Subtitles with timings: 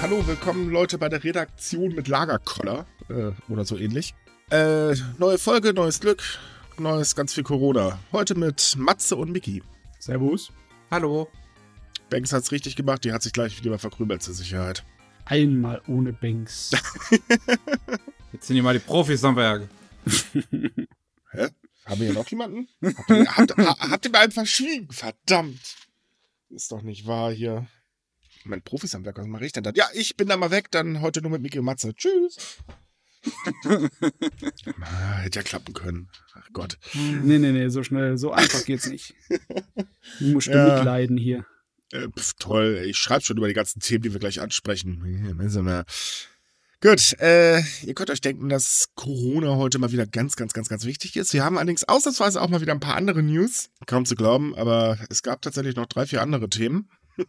[0.00, 4.14] hallo, willkommen Leute bei der Redaktion mit Lagerkoller äh, oder so ähnlich.
[4.50, 6.22] Äh, neue Folge, neues Glück,
[6.78, 7.98] neues ganz viel Corona.
[8.10, 9.62] Heute mit Matze und Mickey.
[9.98, 10.52] Servus.
[10.90, 11.28] Hallo.
[12.08, 14.84] Banks hat's richtig gemacht, die hat sich gleich wieder verkrümelt zur Sicherheit.
[15.26, 16.70] Einmal ohne Banks.
[18.32, 19.68] Jetzt sind hier mal die Profis am Werk.
[21.30, 21.48] Hä?
[21.84, 22.68] Haben wir hier noch jemanden?
[22.82, 24.90] Habt ihr, habt, ha, habt ihr mir einen verschwiegen?
[24.90, 25.76] Verdammt.
[26.48, 27.66] Ist doch nicht wahr hier.
[28.44, 29.72] Mein Profis am Werk, was mache ich denn da?
[29.74, 31.94] Ja, ich bin da mal weg, dann heute nur mit Mickey und Matze.
[31.94, 32.58] Tschüss.
[34.80, 36.08] ah, hätte ja klappen können.
[36.34, 36.78] Ach Gott.
[36.94, 39.14] nee, nee, nee, so schnell, so einfach geht's nicht.
[40.18, 40.76] Du musst du Ja.
[40.76, 41.44] mitleiden hier.
[41.92, 45.36] Äh, pf, toll, ich schreibe schon über die ganzen Themen, die wir gleich ansprechen.
[45.48, 45.84] So eine-
[46.82, 50.86] Gut, äh, ihr könnt euch denken, dass Corona heute mal wieder ganz, ganz, ganz, ganz
[50.86, 51.34] wichtig ist.
[51.34, 53.68] Wir haben allerdings ausnahmsweise auch mal wieder ein paar andere News.
[53.86, 56.88] Kaum zu glauben, aber es gab tatsächlich noch drei, vier andere Themen.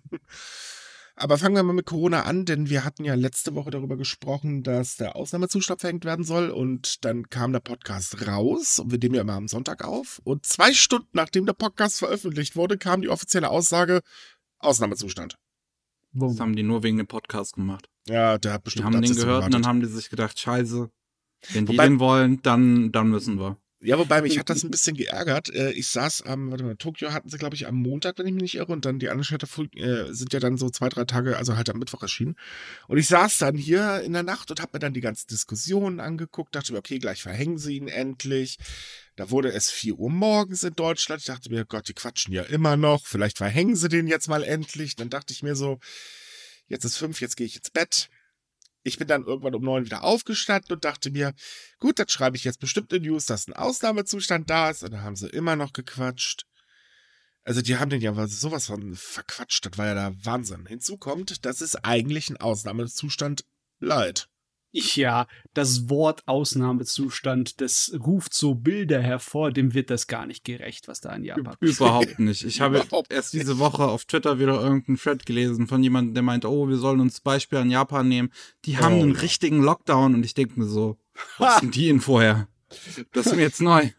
[1.16, 4.64] aber fangen wir mal mit Corona an, denn wir hatten ja letzte Woche darüber gesprochen,
[4.64, 9.16] dass der Ausnahmezustand verhängt werden soll und dann kam der Podcast raus und wir nehmen
[9.16, 13.10] ja immer am Sonntag auf und zwei Stunden nachdem der Podcast veröffentlicht wurde, kam die
[13.10, 14.02] offizielle Aussage,
[14.60, 15.38] Ausnahmezustand.
[16.14, 17.88] Das haben die nur wegen dem Podcast gemacht.
[18.08, 20.90] Ja, der hat Die bestimmt haben den gehört und dann haben die sich gedacht, scheiße,
[21.54, 23.58] wenn die Wobei- den wollen, dann, dann müssen wir.
[23.84, 25.50] Ja, wobei mich hat das ein bisschen geärgert.
[25.54, 28.34] Äh, Ich saß am, warte mal, Tokio hatten sie, glaube ich, am Montag, wenn ich
[28.34, 31.06] mich nicht irre, und dann die anderen Städte äh, sind ja dann so zwei, drei
[31.06, 32.36] Tage, also halt am Mittwoch erschienen.
[32.88, 36.00] Und ich saß dann hier in der Nacht und habe mir dann die ganzen Diskussionen
[36.00, 38.58] angeguckt, dachte mir, okay, gleich verhängen sie ihn endlich.
[39.16, 41.22] Da wurde es 4 Uhr morgens in Deutschland.
[41.22, 43.06] Ich dachte mir, Gott, die quatschen ja immer noch.
[43.06, 44.96] Vielleicht verhängen sie den jetzt mal endlich.
[44.96, 45.80] Dann dachte ich mir so,
[46.68, 48.10] jetzt ist fünf, jetzt gehe ich ins Bett.
[48.84, 51.34] Ich bin dann irgendwann um neun wieder aufgestanden und dachte mir,
[51.80, 54.84] gut, dann schreibe ich jetzt bestimmt in News, dass ein Ausnahmezustand da ist.
[54.84, 56.46] Und dann haben sie immer noch gequatscht.
[57.44, 59.66] Also die haben den ja sowas von verquatscht.
[59.66, 60.66] Das war ja der Wahnsinn.
[60.66, 63.46] Hinzu kommt, das ist eigentlich ein Ausnahmezustand
[63.80, 64.31] leid.
[64.74, 70.88] Ja, das Wort Ausnahmezustand, das ruft so Bilder hervor, dem wird das gar nicht gerecht,
[70.88, 71.80] was da in Japan passiert.
[71.80, 72.44] Überhaupt nicht.
[72.44, 76.24] Ich habe Überhaupt erst diese Woche auf Twitter wieder irgendeinen Thread gelesen von jemandem, der
[76.24, 78.32] meint, oh, wir sollen uns Beispiel an Japan nehmen.
[78.66, 80.98] Die haben Oh, einen richtigen Lockdown und ich denke mir so,
[81.38, 82.48] was sind die denn vorher?
[83.12, 83.90] Das ist mir jetzt neu.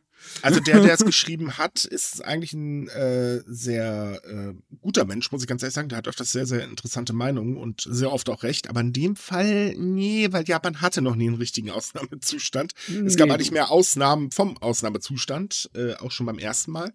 [0.40, 5.42] Also der, der es geschrieben hat, ist eigentlich ein äh, sehr äh, guter Mensch, muss
[5.42, 5.88] ich ganz ehrlich sagen.
[5.88, 8.68] Der hat öfters sehr, sehr interessante Meinungen und sehr oft auch recht.
[8.70, 12.72] Aber in dem Fall, nee, weil Japan hatte noch nie einen richtigen Ausnahmezustand.
[13.04, 16.92] Es gab Nee, eigentlich mehr Ausnahmen vom Ausnahmezustand, äh, auch schon beim ersten Mal.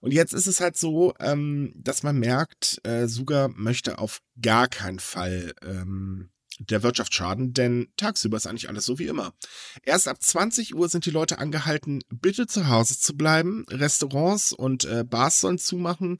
[0.00, 4.68] Und jetzt ist es halt so, ähm, dass man merkt, äh, Suga möchte auf gar
[4.68, 9.34] keinen Fall ähm, der Wirtschaft schaden, denn tagsüber ist eigentlich alles so wie immer.
[9.82, 13.64] Erst ab 20 Uhr sind die Leute angehalten, bitte zu Hause zu bleiben.
[13.70, 16.18] Restaurants und äh, Bars sollen zumachen.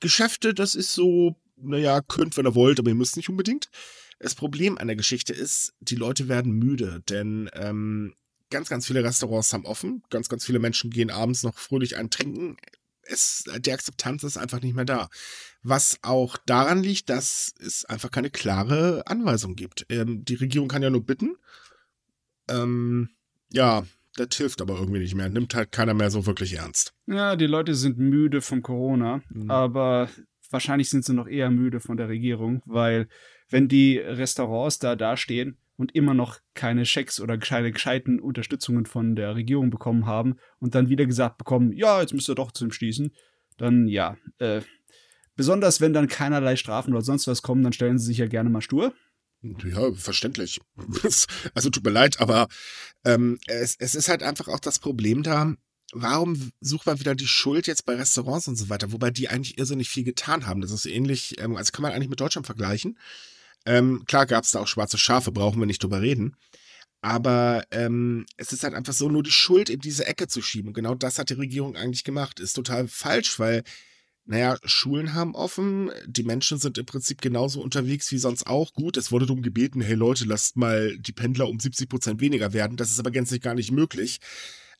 [0.00, 3.70] Geschäfte, das ist so, naja, könnt, wenn ihr wollt, aber ihr müsst nicht unbedingt.
[4.18, 8.14] Das Problem an der Geschichte ist, die Leute werden müde, denn ähm,
[8.50, 10.02] ganz, ganz viele Restaurants haben offen.
[10.10, 12.56] Ganz, ganz viele Menschen gehen abends noch fröhlich ein trinken.
[13.06, 15.08] Es, die Akzeptanz ist einfach nicht mehr da.
[15.62, 19.86] Was auch daran liegt, dass es einfach keine klare Anweisung gibt.
[19.88, 21.36] Ähm, die Regierung kann ja nur bitten.
[22.48, 23.10] Ähm,
[23.52, 23.84] ja,
[24.16, 25.28] das hilft aber irgendwie nicht mehr.
[25.28, 26.94] Nimmt halt keiner mehr so wirklich ernst.
[27.06, 29.50] Ja, die Leute sind müde von Corona, Mhm.
[29.50, 30.08] aber
[30.50, 33.08] wahrscheinlich sind sie noch eher müde von der Regierung, weil
[33.48, 39.16] wenn die Restaurants da dastehen und immer noch keine Schecks oder keine gescheiten Unterstützungen von
[39.16, 42.70] der Regierung bekommen haben und dann wieder gesagt bekommen, ja, jetzt müsst ihr doch zum
[42.70, 43.14] Schließen,
[43.56, 44.60] dann ja, äh,
[45.36, 48.50] besonders wenn dann keinerlei Strafen oder sonst was kommen, dann stellen sie sich ja gerne
[48.50, 48.94] mal stur.
[49.42, 50.60] Ja, verständlich.
[51.54, 52.48] Also tut mir leid, aber
[53.04, 55.54] ähm, es, es ist halt einfach auch das Problem da,
[55.92, 59.58] warum sucht man wieder die Schuld jetzt bei Restaurants und so weiter, wobei die eigentlich
[59.58, 60.60] irrsinnig viel getan haben.
[60.60, 62.98] Das ist ähnlich, ähm, also kann man eigentlich mit Deutschland vergleichen.
[63.66, 66.36] Ähm, klar gab es da auch schwarze Schafe, brauchen wir nicht drüber reden.
[67.04, 70.68] Aber ähm, es ist halt einfach so, nur die Schuld in diese Ecke zu schieben.
[70.68, 72.40] Und genau das hat die Regierung eigentlich gemacht.
[72.40, 73.62] Ist total falsch, weil,
[74.24, 78.72] naja, Schulen haben offen, die Menschen sind im Prinzip genauso unterwegs wie sonst auch.
[78.72, 82.54] Gut, es wurde darum gebeten, hey Leute, lasst mal die Pendler um 70 Prozent weniger
[82.54, 82.78] werden.
[82.78, 84.20] Das ist aber gänzlich gar nicht möglich.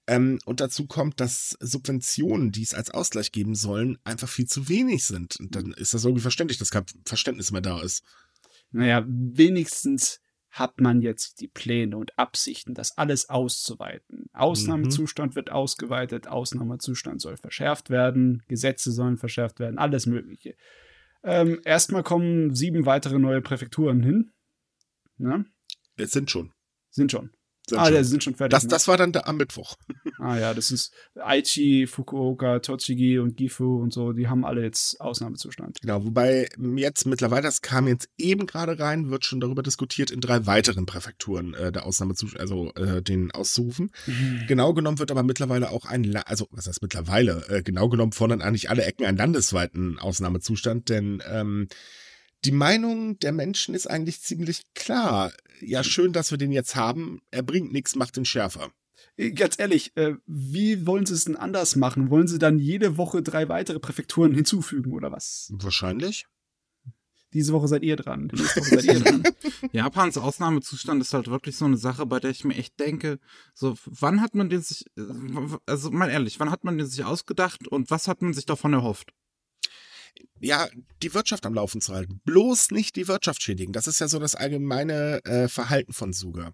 [0.07, 4.69] Ähm, und dazu kommt, dass Subventionen, die es als Ausgleich geben sollen, einfach viel zu
[4.71, 5.37] wenig sind.
[5.41, 8.03] Und dann ist das irgendwie verständlich, dass kein Verständnis mehr da ist.
[8.75, 14.27] Naja, wenigstens hat man jetzt die Pläne und Absichten, das alles auszuweiten.
[14.33, 20.57] Ausnahmezustand wird ausgeweitet, Ausnahmezustand soll verschärft werden, Gesetze sollen verschärft werden, alles Mögliche.
[21.23, 24.33] Ähm, erstmal kommen sieben weitere neue Präfekturen hin.
[25.19, 25.45] Ne?
[25.97, 26.53] Es sind schon.
[26.91, 27.31] Sind schon.
[27.69, 27.95] Sind ah, schon.
[27.97, 28.51] die sind schon fertig.
[28.51, 28.69] Das, ne?
[28.69, 29.77] das war dann der, am Mittwoch.
[30.21, 34.99] Ah ja, das ist Aichi, Fukuoka, Tochigi und Gifu und so, die haben alle jetzt
[34.99, 35.81] Ausnahmezustand.
[35.83, 40.23] Genau, wobei jetzt mittlerweile, das kam jetzt eben gerade rein, wird schon darüber diskutiert, in
[40.23, 43.91] drei weiteren Präfekturen äh, der Ausnahmezustand, also äh, den auszurufen.
[44.47, 48.13] Genau genommen wird aber mittlerweile auch ein, La also was heißt mittlerweile, äh, genau genommen
[48.13, 51.69] fordern eigentlich alle Ecken einen landesweiten Ausnahmezustand, denn ähm,
[52.45, 55.33] die Meinung der Menschen ist eigentlich ziemlich klar.
[55.61, 57.21] Ja, schön, dass wir den jetzt haben.
[57.31, 58.71] Er bringt nichts, macht ihn schärfer.
[59.17, 62.11] Äh, Ganz ehrlich, äh, wie wollen sie es denn anders machen?
[62.11, 65.53] Wollen sie dann jede Woche drei weitere Präfekturen hinzufügen oder was?
[65.55, 66.27] Wahrscheinlich.
[67.33, 68.31] Diese Woche seid ihr dran.
[68.33, 69.25] Nächste Woche seid ihr dran.
[69.73, 73.19] Japans Ausnahmezustand ist halt wirklich so eine Sache, bei der ich mir echt denke,
[73.55, 75.03] so, wann hat man den sich, äh,
[75.67, 78.73] also mal ehrlich, wann hat man den sich ausgedacht und was hat man sich davon
[78.73, 79.13] erhofft?
[80.41, 80.69] Ja,
[81.03, 82.21] die Wirtschaft am Laufen zu halten.
[82.25, 83.73] Bloß nicht die Wirtschaft schädigen.
[83.73, 86.53] Das ist ja so das allgemeine äh, Verhalten von Suga.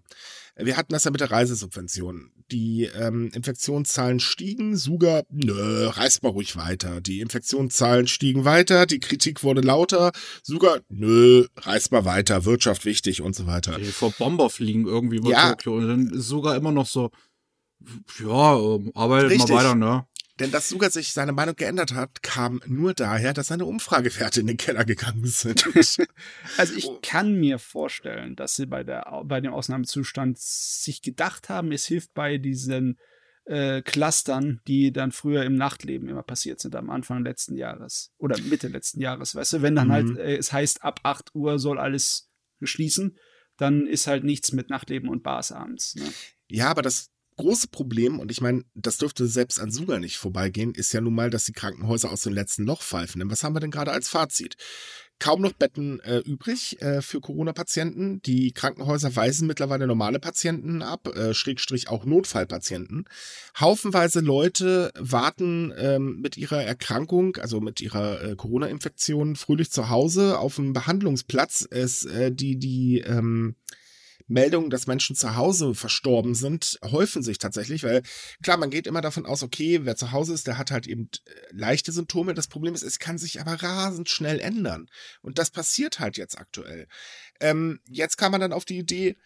[0.55, 2.31] Wir hatten das ja mit der Reisesubvention.
[2.51, 7.01] Die ähm, Infektionszahlen stiegen, Suga, nö, reist mal ruhig weiter.
[7.01, 10.11] Die Infektionszahlen stiegen weiter, die Kritik wurde lauter,
[10.43, 13.77] Suga, nö, reist mal weiter, Wirtschaft wichtig und so weiter.
[13.77, 15.51] Die vor Bomber fliegen irgendwie über Ja.
[15.51, 17.11] Tokio und dann sogar immer noch so,
[18.19, 19.49] ja, ähm, arbeitet Richtig.
[19.49, 20.05] mal weiter, ne?
[20.41, 24.47] Denn dass Suga sich seine Meinung geändert hat, kam nur daher, dass seine Umfragewerte in
[24.47, 25.67] den Keller gegangen sind.
[26.57, 31.71] Also ich kann mir vorstellen, dass sie bei, der, bei dem Ausnahmezustand sich gedacht haben,
[31.71, 32.97] es hilft bei diesen
[33.45, 38.39] äh, Clustern, die dann früher im Nachtleben immer passiert sind, am Anfang letzten Jahres oder
[38.39, 39.91] Mitte letzten Jahres, weißt du, wenn dann Mhm.
[39.91, 42.29] halt äh, es heißt, ab 8 Uhr soll alles
[42.63, 43.17] schließen,
[43.57, 45.95] dann ist halt nichts mit Nachtleben und Bars abends.
[45.95, 46.11] Ne?
[46.47, 50.73] Ja, aber das große Problem, und ich meine, das dürfte selbst an Suga nicht vorbeigehen,
[50.73, 53.19] ist ja nun mal, dass die Krankenhäuser aus dem letzten Loch pfeifen.
[53.19, 54.57] Denn was haben wir denn gerade als Fazit?
[55.21, 58.23] Kaum noch Betten äh, übrig äh, für Corona-Patienten.
[58.23, 63.05] Die Krankenhäuser weisen mittlerweile normale Patienten ab, äh, Schrägstrich auch Notfallpatienten.
[63.59, 70.39] Haufenweise Leute warten ähm, mit ihrer Erkrankung, also mit ihrer äh, Corona-Infektion, fröhlich zu Hause
[70.39, 71.67] auf dem Behandlungsplatz.
[71.69, 73.55] Es, äh, die, die, ähm,
[74.31, 78.01] Meldungen, dass Menschen zu Hause verstorben sind, häufen sich tatsächlich, weil
[78.41, 81.09] klar, man geht immer davon aus, okay, wer zu Hause ist, der hat halt eben
[81.25, 82.33] äh, leichte Symptome.
[82.33, 84.87] Das Problem ist, es kann sich aber rasend schnell ändern.
[85.21, 86.87] Und das passiert halt jetzt aktuell.
[87.39, 89.17] Ähm, jetzt kam man dann auf die Idee,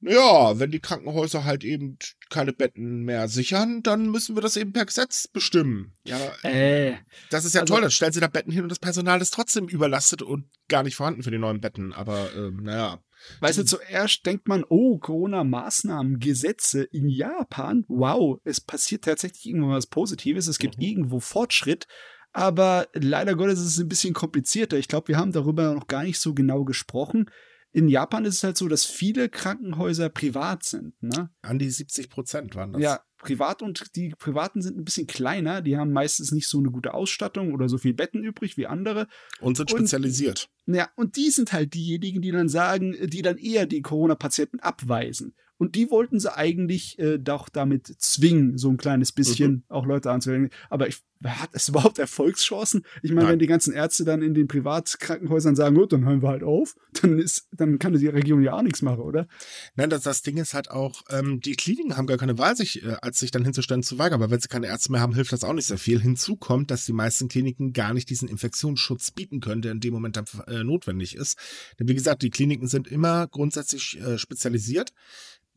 [0.00, 1.98] ja, wenn die Krankenhäuser halt eben
[2.30, 5.96] keine Betten mehr sichern, dann müssen wir das eben per Gesetz bestimmen.
[6.04, 6.94] Ja, Äh,
[7.30, 9.34] das ist ja Also- toll, dann stellen sie da Betten hin und das Personal ist
[9.34, 11.92] trotzdem überlastet und gar nicht vorhanden für die neuen Betten.
[11.92, 13.02] Aber ähm, naja.
[13.40, 19.76] Weißt du, zuerst denkt man, oh, Corona-Maßnahmen, Gesetze in Japan, wow, es passiert tatsächlich irgendwann
[19.76, 20.84] was Positives, es gibt Mhm.
[20.84, 21.86] irgendwo Fortschritt,
[22.32, 24.78] aber leider Gottes ist es ein bisschen komplizierter.
[24.78, 27.30] Ich glaube, wir haben darüber noch gar nicht so genau gesprochen.
[27.72, 31.30] In Japan ist es halt so, dass viele Krankenhäuser privat sind, ne?
[31.42, 32.82] An die 70 Prozent waren das.
[32.82, 36.70] Ja, privat und die privaten sind ein bisschen kleiner, die haben meistens nicht so eine
[36.70, 39.06] gute Ausstattung oder so viel Betten übrig wie andere.
[39.40, 40.48] Und sind Und- spezialisiert.
[40.66, 45.34] Ja, und die sind halt diejenigen, die dann sagen, die dann eher die Corona-Patienten abweisen.
[45.58, 50.10] Und die wollten sie eigentlich äh, doch damit zwingen, so ein kleines bisschen auch Leute
[50.10, 50.50] anzuwenden.
[50.70, 52.84] Aber ich, hat es überhaupt Erfolgschancen?
[53.02, 53.32] Ich meine, Nein.
[53.32, 56.76] wenn die ganzen Ärzte dann in den Privatkrankenhäusern sagen, gut, dann hören wir halt auf,
[57.02, 59.26] dann ist, dann kann die Regierung ja auch nichts machen, oder?
[59.74, 62.84] Nein, das, das Ding ist halt auch, ähm, die Kliniken haben gar keine Wahl, sich,
[62.84, 64.22] äh, als sich dann hinzustellen zu weigern.
[64.22, 66.00] Aber wenn sie keine Ärzte mehr haben, hilft das auch nicht sehr viel.
[66.00, 69.92] Hinzu kommt, dass die meisten Kliniken gar nicht diesen Infektionsschutz bieten können, der in dem
[69.92, 71.36] Moment dann äh, notwendig ist.
[71.78, 74.92] Denn wie gesagt, die Kliniken sind immer grundsätzlich äh, spezialisiert.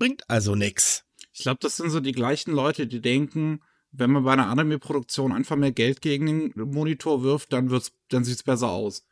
[0.01, 1.03] Bringt also nichts.
[1.31, 5.31] Ich glaube, das sind so die gleichen Leute, die denken, wenn man bei einer Anime-Produktion
[5.31, 9.05] einfach mehr Geld gegen den Monitor wirft, dann wird's, dann sieht's besser aus.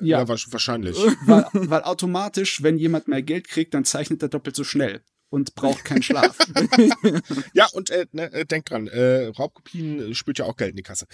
[0.00, 0.96] Ja, wa- wahrscheinlich.
[1.26, 5.54] weil, weil automatisch, wenn jemand mehr Geld kriegt, dann zeichnet er doppelt so schnell und
[5.56, 6.38] braucht keinen Schlaf.
[7.52, 10.76] Ja, und äh, ne, äh, denkt dran, äh, Raubkopien äh, spült ja auch Geld in
[10.76, 11.06] die Kasse.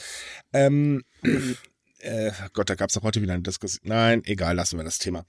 [0.53, 1.03] Ähm,
[1.99, 3.89] äh, Gott, da gab es doch heute wieder eine Diskussion.
[3.89, 5.27] Nein, egal, lassen wir das Thema.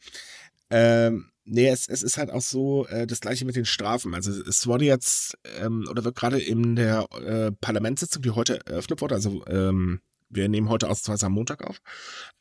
[0.70, 4.14] Ähm, nee, es, es ist halt auch so äh, das gleiche mit den Strafen.
[4.14, 9.02] Also es wurde jetzt, ähm, oder wird gerade in der äh, Parlamentssitzung, die heute eröffnet
[9.02, 11.82] wurde, also ähm, wir nehmen heute ausnahmsweise am Montag auf,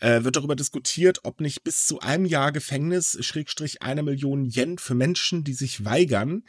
[0.01, 4.79] äh, wird darüber diskutiert, ob nicht bis zu einem Jahr Gefängnis, Schrägstrich eine Million Yen
[4.79, 6.45] für Menschen, die sich weigern,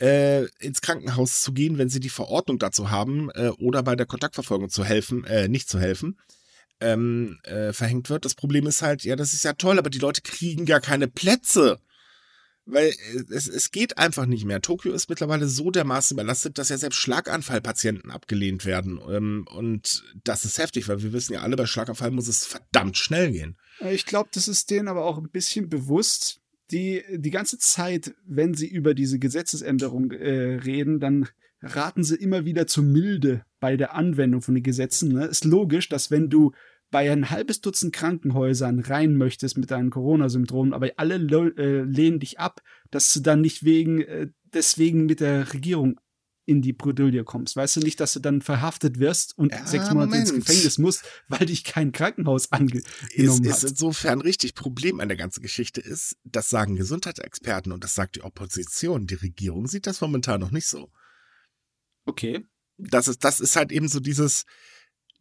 [0.00, 4.06] äh, ins Krankenhaus zu gehen, wenn sie die Verordnung dazu haben, äh, oder bei der
[4.06, 6.18] Kontaktverfolgung zu helfen, äh, nicht zu helfen,
[6.80, 8.24] ähm, äh, verhängt wird.
[8.24, 11.06] Das Problem ist halt, ja, das ist ja toll, aber die Leute kriegen gar keine
[11.06, 11.78] Plätze.
[12.64, 14.60] Weil äh, es, es geht einfach nicht mehr.
[14.60, 19.00] Tokio ist mittlerweile so dermaßen überlastet, dass ja selbst Schlaganfallpatienten abgelehnt werden.
[19.08, 22.96] Ähm, und das ist heftig, weil wir wissen ja alle, bei Schlaganfall muss es verdammt
[22.96, 23.56] schnell gehen.
[23.90, 26.40] Ich glaube, das ist denen aber auch ein bisschen bewusst.
[26.70, 31.28] die die ganze Zeit, wenn sie über diese Gesetzesänderung äh, reden, dann
[31.60, 35.12] raten sie immer wieder zur Milde bei der Anwendung von den Gesetzen.
[35.12, 35.26] Ne?
[35.26, 36.52] Ist logisch, dass wenn du
[36.92, 42.38] bei ein halbes Dutzend Krankenhäusern rein möchtest mit deinen Corona-Symptomen, aber alle äh, lehnen dich
[42.38, 45.98] ab, dass du dann nicht wegen äh, deswegen mit der Regierung
[46.44, 47.56] in die Bredouille kommst.
[47.56, 50.30] Weißt du nicht, dass du dann verhaftet wirst und ja, sechs Monate Moment.
[50.30, 52.84] ins Gefängnis musst, weil dich kein Krankenhaus angenommen
[53.14, 53.46] ist, hat.
[53.46, 54.54] Ist insofern richtig.
[54.54, 59.06] Problem an der ganzen Geschichte ist, das sagen Gesundheitsexperten und das sagt die Opposition.
[59.06, 60.90] Die Regierung sieht das momentan noch nicht so.
[62.04, 62.44] Okay.
[62.76, 64.44] Das ist, das ist halt eben so dieses,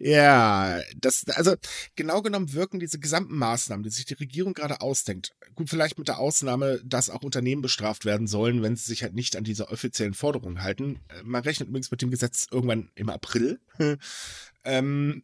[0.04, 1.56] ja, das, also
[1.96, 6.08] genau genommen wirken diese gesamten Maßnahmen, die sich die Regierung gerade ausdenkt, gut, vielleicht mit
[6.08, 9.70] der Ausnahme, dass auch Unternehmen bestraft werden sollen, wenn sie sich halt nicht an diese
[9.70, 11.00] offiziellen Forderungen halten.
[11.10, 13.60] Äh, man rechnet übrigens mit dem Gesetz irgendwann im April.
[14.64, 15.24] ähm,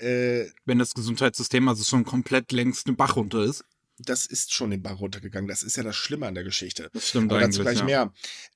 [0.00, 3.64] äh, wenn das Gesundheitssystem also schon komplett längst den Bach runter ist
[3.98, 5.46] das ist schon den Bach runtergegangen.
[5.46, 6.90] Das ist ja das Schlimme an der Geschichte.
[6.92, 7.84] Das stimmt Aber dazu gleich ja.
[7.84, 8.12] mehr.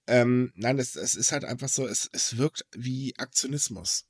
[0.08, 4.04] Ähm, nein, es, es ist halt einfach so, es, es wirkt wie Aktionismus.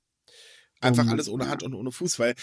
[0.80, 2.34] Einfach um, alles ohne Hand und ohne Fuß, weil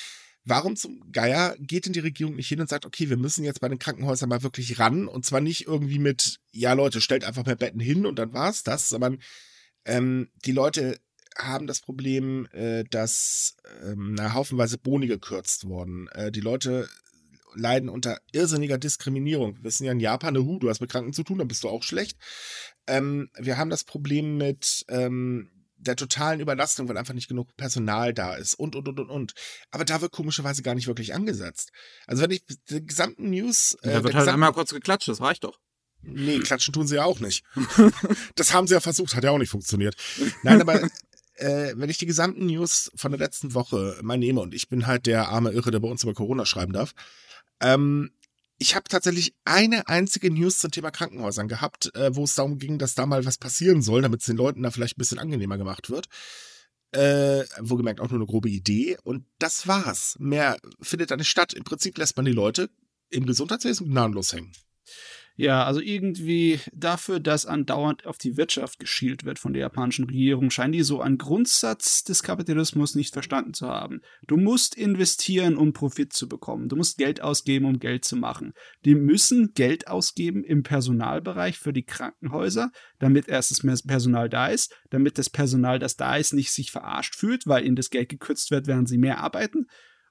[0.44, 3.62] warum zum Geier geht denn die Regierung nicht hin und sagt, okay, wir müssen jetzt
[3.62, 7.46] bei den Krankenhäusern mal wirklich ran und zwar nicht irgendwie mit, ja Leute, stellt einfach
[7.46, 9.20] mehr Betten hin und dann war's das, sondern
[9.86, 11.00] ähm, die Leute
[11.38, 16.08] haben das Problem, äh, dass ähm, na, haufenweise Boni gekürzt wurden.
[16.10, 16.88] Äh, die Leute
[17.56, 19.58] leiden unter irrsinniger Diskriminierung.
[19.58, 21.70] Wir wissen ja in Japan, hu, du hast mit Kranken zu tun, dann bist du
[21.70, 22.18] auch schlecht.
[22.88, 25.50] Ähm, wir haben das Problem mit ähm,
[25.86, 29.34] der totalen Überlastung, weil einfach nicht genug Personal da ist und, und, und, und, und.
[29.72, 31.72] Aber da wird komischerweise gar nicht wirklich angesetzt.
[32.08, 33.78] Also wenn ich die gesamten News...
[33.82, 35.60] Äh, da wird halt einmal kurz geklatscht, das reicht doch.
[36.02, 37.44] Nee, klatschen tun sie ja auch nicht.
[38.36, 39.96] das haben sie ja versucht, hat ja auch nicht funktioniert.
[40.44, 40.84] Nein, aber
[41.36, 44.88] äh, wenn ich die gesamten News von der letzten Woche mal nehme und ich bin
[44.88, 46.94] halt der arme Irre, der bei uns über Corona schreiben darf,
[47.60, 48.12] ähm,
[48.58, 52.78] ich habe tatsächlich eine einzige News zum Thema Krankenhäusern gehabt, äh, wo es darum ging,
[52.78, 55.58] dass da mal was passieren soll, damit es den Leuten da vielleicht ein bisschen angenehmer
[55.58, 56.08] gemacht wird.
[56.92, 58.98] Äh, wohlgemerkt auch nur eine grobe Idee.
[59.04, 60.16] Und das war's.
[60.20, 61.54] Mehr findet da nicht statt.
[61.54, 62.70] Im Prinzip lässt man die Leute
[63.10, 64.54] im Gesundheitswesen gnadenlos hängen.
[65.38, 70.50] Ja, also irgendwie dafür, dass andauernd auf die Wirtschaft geschielt wird von der japanischen Regierung,
[70.50, 74.00] scheinen die so einen Grundsatz des Kapitalismus nicht verstanden zu haben.
[74.28, 76.70] Du musst investieren, um Profit zu bekommen.
[76.70, 78.54] Du musst Geld ausgeben, um Geld zu machen.
[78.86, 84.74] Die müssen Geld ausgeben im Personalbereich für die Krankenhäuser, damit erstens mehr Personal da ist,
[84.90, 88.52] damit das Personal, das da ist, nicht sich verarscht fühlt, weil ihnen das Geld gekürzt
[88.52, 89.68] wird, während sie mehr arbeiten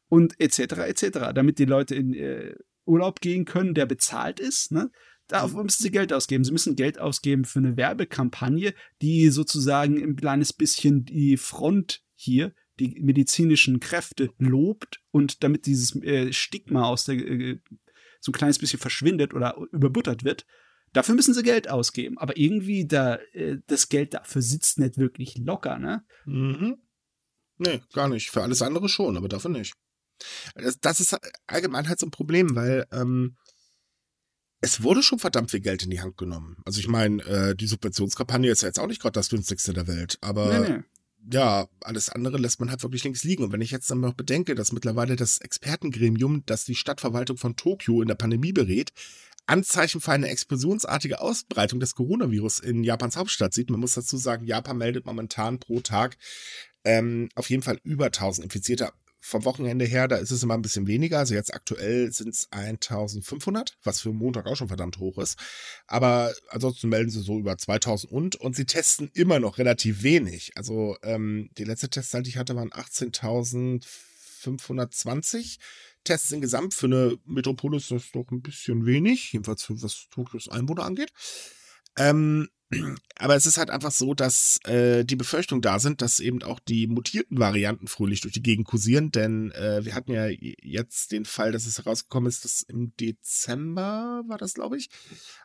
[0.08, 0.58] und etc.
[0.80, 1.32] etc.
[1.34, 2.54] Damit die Leute in äh,
[2.86, 4.72] Urlaub gehen können, der bezahlt ist.
[4.72, 4.90] Ne?
[5.26, 6.44] Dafür müssen sie Geld ausgeben.
[6.44, 12.54] Sie müssen Geld ausgeben für eine Werbekampagne, die sozusagen ein kleines bisschen die Front hier,
[12.78, 17.60] die medizinischen Kräfte lobt und damit dieses äh, Stigma aus der äh,
[18.20, 20.46] so ein kleines bisschen verschwindet oder überbuttert wird.
[20.92, 22.18] Dafür müssen sie Geld ausgeben.
[22.18, 26.04] Aber irgendwie da, äh, das Geld dafür sitzt nicht wirklich locker, ne?
[26.24, 26.78] Mhm.
[27.58, 28.30] Nee, gar nicht.
[28.30, 29.74] Für alles andere schon, aber dafür nicht.
[30.54, 31.16] Das, das ist
[31.46, 33.36] allgemein halt so ein Problem, weil ähm,
[34.64, 36.56] es wurde schon verdammt viel Geld in die Hand genommen.
[36.64, 39.86] Also ich meine, äh, die Subventionskampagne ist ja jetzt auch nicht gerade das günstigste der
[39.86, 40.82] Welt, aber nee, nee.
[41.30, 43.44] ja, alles andere lässt man halt wirklich links liegen.
[43.44, 47.56] Und wenn ich jetzt dann noch bedenke, dass mittlerweile das Expertengremium, das die Stadtverwaltung von
[47.56, 48.92] Tokio in der Pandemie berät,
[49.46, 53.68] Anzeichen für eine explosionsartige Ausbreitung des Coronavirus in Japans Hauptstadt sieht.
[53.68, 56.16] Man muss dazu sagen, Japan meldet momentan pro Tag
[56.84, 58.92] ähm, auf jeden Fall über 1000 Infizierte
[59.26, 61.18] vom Wochenende her, da ist es immer ein bisschen weniger.
[61.18, 65.38] Also jetzt aktuell sind es 1500, was für Montag auch schon verdammt hoch ist.
[65.86, 70.52] Aber ansonsten melden sie so über 2000 und und sie testen immer noch relativ wenig.
[70.56, 75.56] Also ähm, die letzte Testzahl, die ich hatte, waren 18.520
[76.04, 76.74] Tests insgesamt.
[76.74, 81.14] Für eine Metropole ist das doch ein bisschen wenig, jedenfalls für was Tokios Einwohner angeht.
[81.96, 82.50] Ähm,
[83.16, 86.58] aber es ist halt einfach so, dass äh, die Befürchtungen da sind, dass eben auch
[86.58, 91.24] die mutierten Varianten fröhlich durch die Gegend kursieren, denn äh, wir hatten ja jetzt den
[91.24, 94.88] Fall, dass es herausgekommen ist, dass im Dezember war das, glaube ich,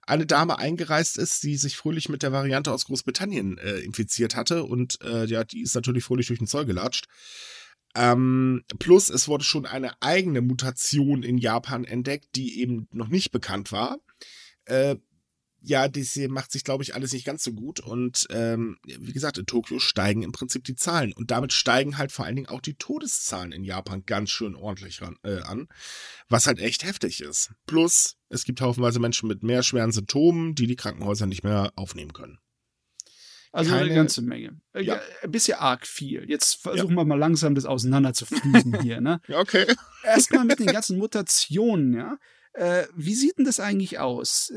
[0.05, 4.63] eine Dame eingereist ist, die sich fröhlich mit der Variante aus Großbritannien äh, infiziert hatte
[4.63, 7.07] und äh, ja, die ist natürlich fröhlich durch den Zoll gelatscht.
[7.95, 13.31] Ähm, plus es wurde schon eine eigene Mutation in Japan entdeckt, die eben noch nicht
[13.31, 13.97] bekannt war.
[14.65, 14.97] Äh,
[15.61, 17.79] ja, das macht sich, glaube ich, alles nicht ganz so gut.
[17.79, 21.13] Und ähm, wie gesagt, in Tokio steigen im Prinzip die Zahlen.
[21.13, 25.01] Und damit steigen halt vor allen Dingen auch die Todeszahlen in Japan ganz schön ordentlich
[25.01, 25.67] ran, äh, an.
[26.29, 27.51] Was halt echt heftig ist.
[27.65, 32.13] Plus, es gibt haufenweise Menschen mit mehr schweren Symptomen, die die Krankenhäuser nicht mehr aufnehmen
[32.13, 32.39] können.
[33.51, 34.61] Also Keine, eine ganze Menge.
[34.73, 34.99] Äh, ja.
[35.23, 36.29] Ein bisschen arg viel.
[36.29, 36.97] Jetzt versuchen ja.
[36.97, 39.01] wir mal langsam das auseinanderzufliegen hier.
[39.01, 39.19] Ne?
[39.29, 39.65] Okay.
[40.03, 42.17] Erstmal mit den ganzen Mutationen, ja
[42.53, 44.51] Äh, wie sieht denn das eigentlich aus?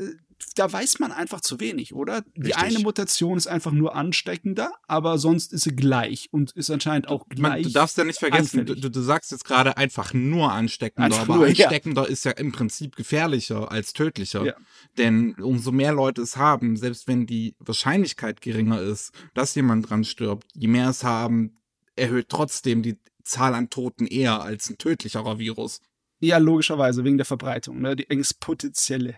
[0.55, 2.21] Da weiß man einfach zu wenig, oder?
[2.35, 2.57] Die Richtig.
[2.57, 7.27] eine Mutation ist einfach nur ansteckender, aber sonst ist sie gleich und ist anscheinend auch
[7.29, 7.63] gleich.
[7.63, 11.35] du darfst ja nicht vergessen, du, du, sagst jetzt gerade einfach nur ansteckender, Einfach aber
[11.35, 11.65] nur, ja.
[11.65, 14.45] ansteckender ist ja im Prinzip gefährlicher als tödlicher.
[14.45, 14.53] Ja.
[14.97, 20.03] Denn umso mehr Leute es haben, selbst wenn die Wahrscheinlichkeit geringer ist, dass jemand dran
[20.03, 21.57] stirbt, je mehr es haben,
[21.95, 25.81] erhöht trotzdem die Zahl an Toten eher als ein tödlicherer Virus.
[26.19, 27.95] Ja, logischerweise, wegen der Verbreitung, ne?
[27.95, 29.15] Die exponentielle.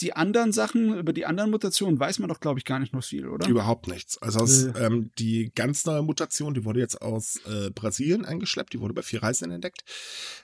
[0.00, 3.04] Die anderen Sachen, über die anderen Mutationen weiß man doch, glaube ich, gar nicht noch
[3.04, 3.48] viel, oder?
[3.48, 4.16] Überhaupt nichts.
[4.22, 4.86] Also aus, Äh.
[4.86, 9.02] ähm, die ganz neue Mutation, die wurde jetzt aus äh, Brasilien eingeschleppt, die wurde bei
[9.02, 9.82] vier Reisenden entdeckt.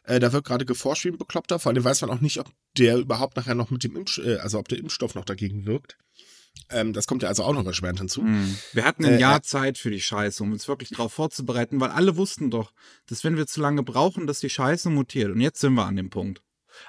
[0.04, 2.50] Äh, da wird gerade geforscht wie ein Bekloppter, vor allem weiß man auch nicht, ob
[2.76, 5.96] der überhaupt nachher noch mit dem Impf äh, also ob der Impfstoff noch dagegen wirkt.
[6.70, 8.22] Ähm, das kommt ja also auch noch erschwerend hinzu.
[8.22, 8.56] Hm.
[8.72, 9.42] Wir hatten ein Äh, Jahr äh.
[9.42, 12.72] Zeit für die Scheiße, um uns wirklich darauf vorzubereiten, weil alle wussten doch,
[13.06, 15.30] dass wenn wir zu lange brauchen, dass die Scheiße mutiert.
[15.30, 16.42] Und jetzt sind wir an dem Punkt.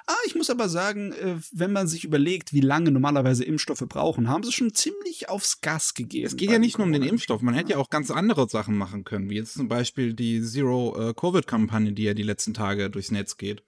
[0.06, 4.28] Ah, ich muss aber sagen, äh, wenn man sich überlegt, wie lange normalerweise Impfstoffe brauchen,
[4.28, 6.26] haben sie schon ziemlich aufs Gas gegeben.
[6.26, 8.76] Es geht ja nicht nur um den Impfstoff, man hätte ja auch ganz andere Sachen
[8.76, 13.36] machen können, wie jetzt zum Beispiel die Zero-Covid-Kampagne, die ja die letzten Tage durchs Netz
[13.36, 13.62] geht.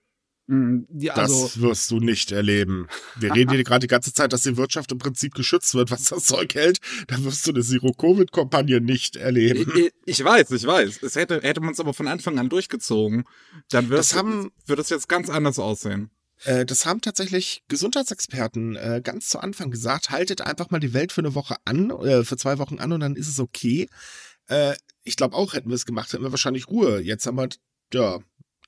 [0.99, 2.89] Ja, Das also, wirst du nicht erleben.
[3.17, 6.05] Wir reden hier gerade die ganze Zeit, dass die Wirtschaft im Prinzip geschützt wird, was
[6.05, 6.81] das Zeug hält.
[7.07, 9.73] Da wirst du eine Zero-Covid-Kampagne nicht erleben.
[9.77, 11.03] Ich, ich weiß, ich weiß.
[11.03, 13.25] Es hätte, hätte man es aber von Anfang an durchgezogen,
[13.71, 14.15] dann wird Das
[14.67, 16.11] es jetzt ganz anders aussehen.
[16.45, 20.11] Äh, das haben tatsächlich Gesundheitsexperten äh, ganz zu Anfang gesagt.
[20.11, 23.01] Haltet einfach mal die Welt für eine Woche an, äh, für zwei Wochen an und
[23.01, 23.89] dann ist es okay.
[25.05, 26.99] Ich glaube auch, hätten wir es gemacht, hätten wir wahrscheinlich Ruhe.
[26.99, 27.49] Jetzt haben wir,
[27.95, 28.19] ja,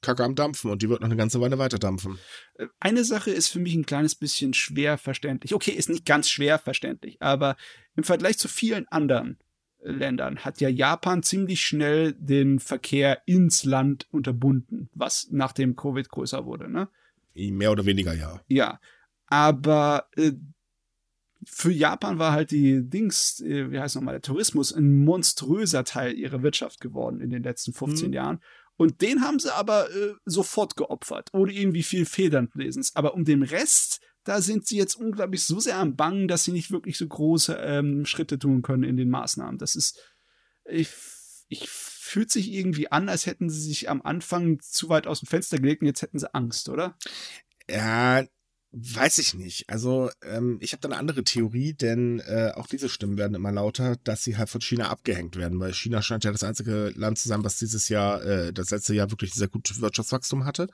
[0.02, 2.18] Kacke am Dampfen und die wird noch eine ganze Weile weiter dampfen.
[2.54, 5.54] äh, eine Sache ist für mich ein kleines bisschen schwer verständlich.
[5.54, 7.56] Okay, ist nicht ganz schwer verständlich, aber
[7.96, 9.38] im Vergleich zu vielen anderen
[9.80, 15.76] äh, Ländern hat ja Japan ziemlich schnell den Verkehr ins Land unterbunden, was nach dem
[15.76, 16.88] Covid größer wurde, ne?
[17.34, 18.40] Mehr oder weniger, ja.
[18.48, 18.78] Ja,
[19.26, 20.32] aber äh,
[21.44, 26.12] für Japan war halt die Dings, äh, wie heißt nochmal, der Tourismus ein monströser Teil
[26.14, 28.12] ihrer Wirtschaft geworden in den letzten 15 Mhm.
[28.14, 28.40] Jahren.
[28.82, 32.96] Und den haben sie aber äh, sofort geopfert, ohne irgendwie viel Federnlesens.
[32.96, 36.52] Aber um den Rest, da sind sie jetzt unglaublich so sehr am Bangen, dass sie
[36.52, 39.58] nicht wirklich so große ähm, Schritte tun können in den Maßnahmen.
[39.58, 40.00] Das ist,
[40.64, 40.90] ich,
[41.48, 45.28] ich fühlt sich irgendwie an, als hätten sie sich am Anfang zu weit aus dem
[45.28, 46.96] Fenster gelegt und jetzt hätten sie Angst, oder?
[47.70, 48.24] Ja,
[48.72, 49.68] weiß ich nicht.
[49.68, 53.52] Also ähm, ich habe da eine andere Theorie, denn äh, auch diese Stimmen werden immer
[53.52, 57.18] lauter, dass sie halt von China abgehängt werden, weil China scheint ja das einzige Land
[57.18, 60.68] zu sein, was dieses Jahr, äh, das letzte Jahr wirklich sehr gutes Wirtschaftswachstum hatte.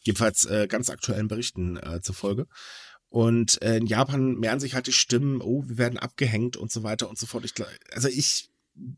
[0.00, 2.46] Jedenfalls äh, ganz aktuellen Berichten äh, zufolge.
[3.08, 6.82] Und äh, in Japan mehren sich halt die Stimmen, oh, wir werden abgehängt und so
[6.82, 7.46] weiter und so fort.
[7.46, 7.54] Ich,
[7.92, 8.50] also ich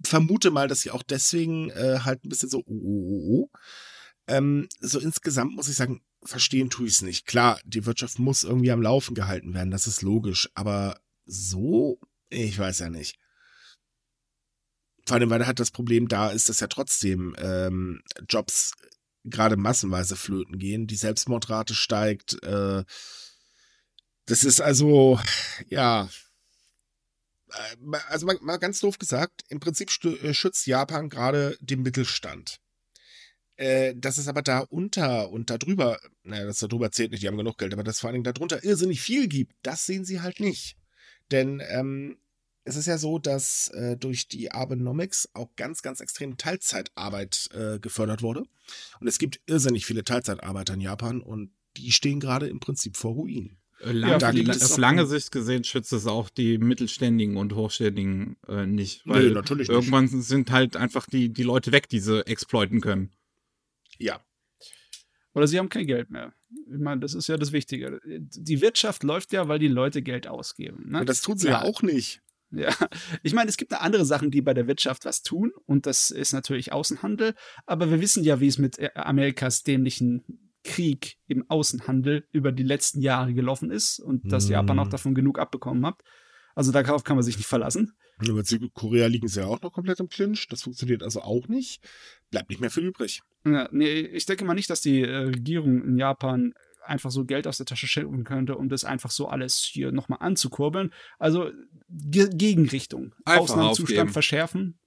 [0.04, 3.50] vermute mal, dass sie auch deswegen äh, halt ein bisschen so, oh, oh, oh, oh.
[4.26, 7.26] Ähm, so insgesamt muss ich sagen, verstehen tue ich es nicht.
[7.26, 12.58] Klar, die Wirtschaft muss irgendwie am Laufen gehalten werden, das ist logisch, aber so, ich
[12.58, 13.18] weiß ja nicht.
[15.06, 18.72] Vor allem, weil halt das Problem da ist, dass ja trotzdem ähm, Jobs
[19.24, 22.42] gerade massenweise flöten gehen, die Selbstmordrate steigt.
[22.42, 22.84] Äh,
[24.26, 25.18] das ist also,
[25.66, 26.08] ja,
[27.48, 32.60] äh, also mal, mal ganz doof gesagt, im Prinzip äh, schützt Japan gerade den Mittelstand.
[33.60, 37.22] Äh, dass es aber da unter und da drüber, naja, das da drüber zählt nicht,
[37.22, 39.84] die haben genug Geld, aber dass es vor allen Dingen darunter irrsinnig viel gibt, das
[39.84, 40.78] sehen sie halt nicht.
[41.30, 42.16] Denn ähm,
[42.64, 47.78] es ist ja so, dass äh, durch die Abenomics auch ganz, ganz extrem Teilzeitarbeit äh,
[47.78, 48.44] gefördert wurde.
[48.98, 53.12] Und es gibt irrsinnig viele Teilzeitarbeiter in Japan und die stehen gerade im Prinzip vor
[53.12, 53.58] Ruin.
[53.80, 57.54] Äh, Lang, Ja, da es auf lange Sicht gesehen schützt es auch die Mittelständigen und
[57.54, 59.04] Hochständigen äh, nicht.
[59.04, 59.74] Nee, Weil natürlich nicht.
[59.74, 63.10] irgendwann sind halt einfach die, die Leute weg, die sie exploiten können.
[64.00, 64.20] Ja,
[65.34, 66.32] Oder sie haben kein Geld mehr.
[66.72, 68.00] Ich meine, das ist ja das Wichtige.
[68.04, 70.90] Die Wirtschaft läuft ja, weil die Leute Geld ausgeben.
[70.90, 71.04] Ne?
[71.04, 71.64] das tun sie ja Klar.
[71.70, 72.20] auch nicht.
[72.52, 72.74] Ja,
[73.22, 76.10] ich meine, es gibt eine andere Sachen, die bei der Wirtschaft was tun und das
[76.10, 77.34] ist natürlich Außenhandel,
[77.64, 80.24] aber wir wissen ja, wie es mit äh, Amerikas dämlichen
[80.64, 84.52] Krieg im Außenhandel über die letzten Jahre gelaufen ist und dass Mm.
[84.52, 86.02] Japan auch davon genug abbekommen hat.
[86.60, 87.94] Also darauf kann man sich nicht verlassen.
[88.22, 90.46] Über Südkorea liegen sie ja auch noch komplett im Clinch.
[90.48, 91.82] Das funktioniert also auch nicht.
[92.30, 93.22] Bleibt nicht mehr viel übrig.
[93.46, 96.52] Ja, nee, ich denke mal nicht, dass die äh, Regierung in Japan
[96.84, 100.18] einfach so Geld aus der Tasche schütteln könnte, um das einfach so alles hier nochmal
[100.20, 100.92] anzukurbeln.
[101.18, 101.50] Also
[101.88, 103.14] Ge Gegenrichtung.
[103.24, 104.12] Einfach Ausnahmezustand aufgeben.
[104.12, 104.78] verschärfen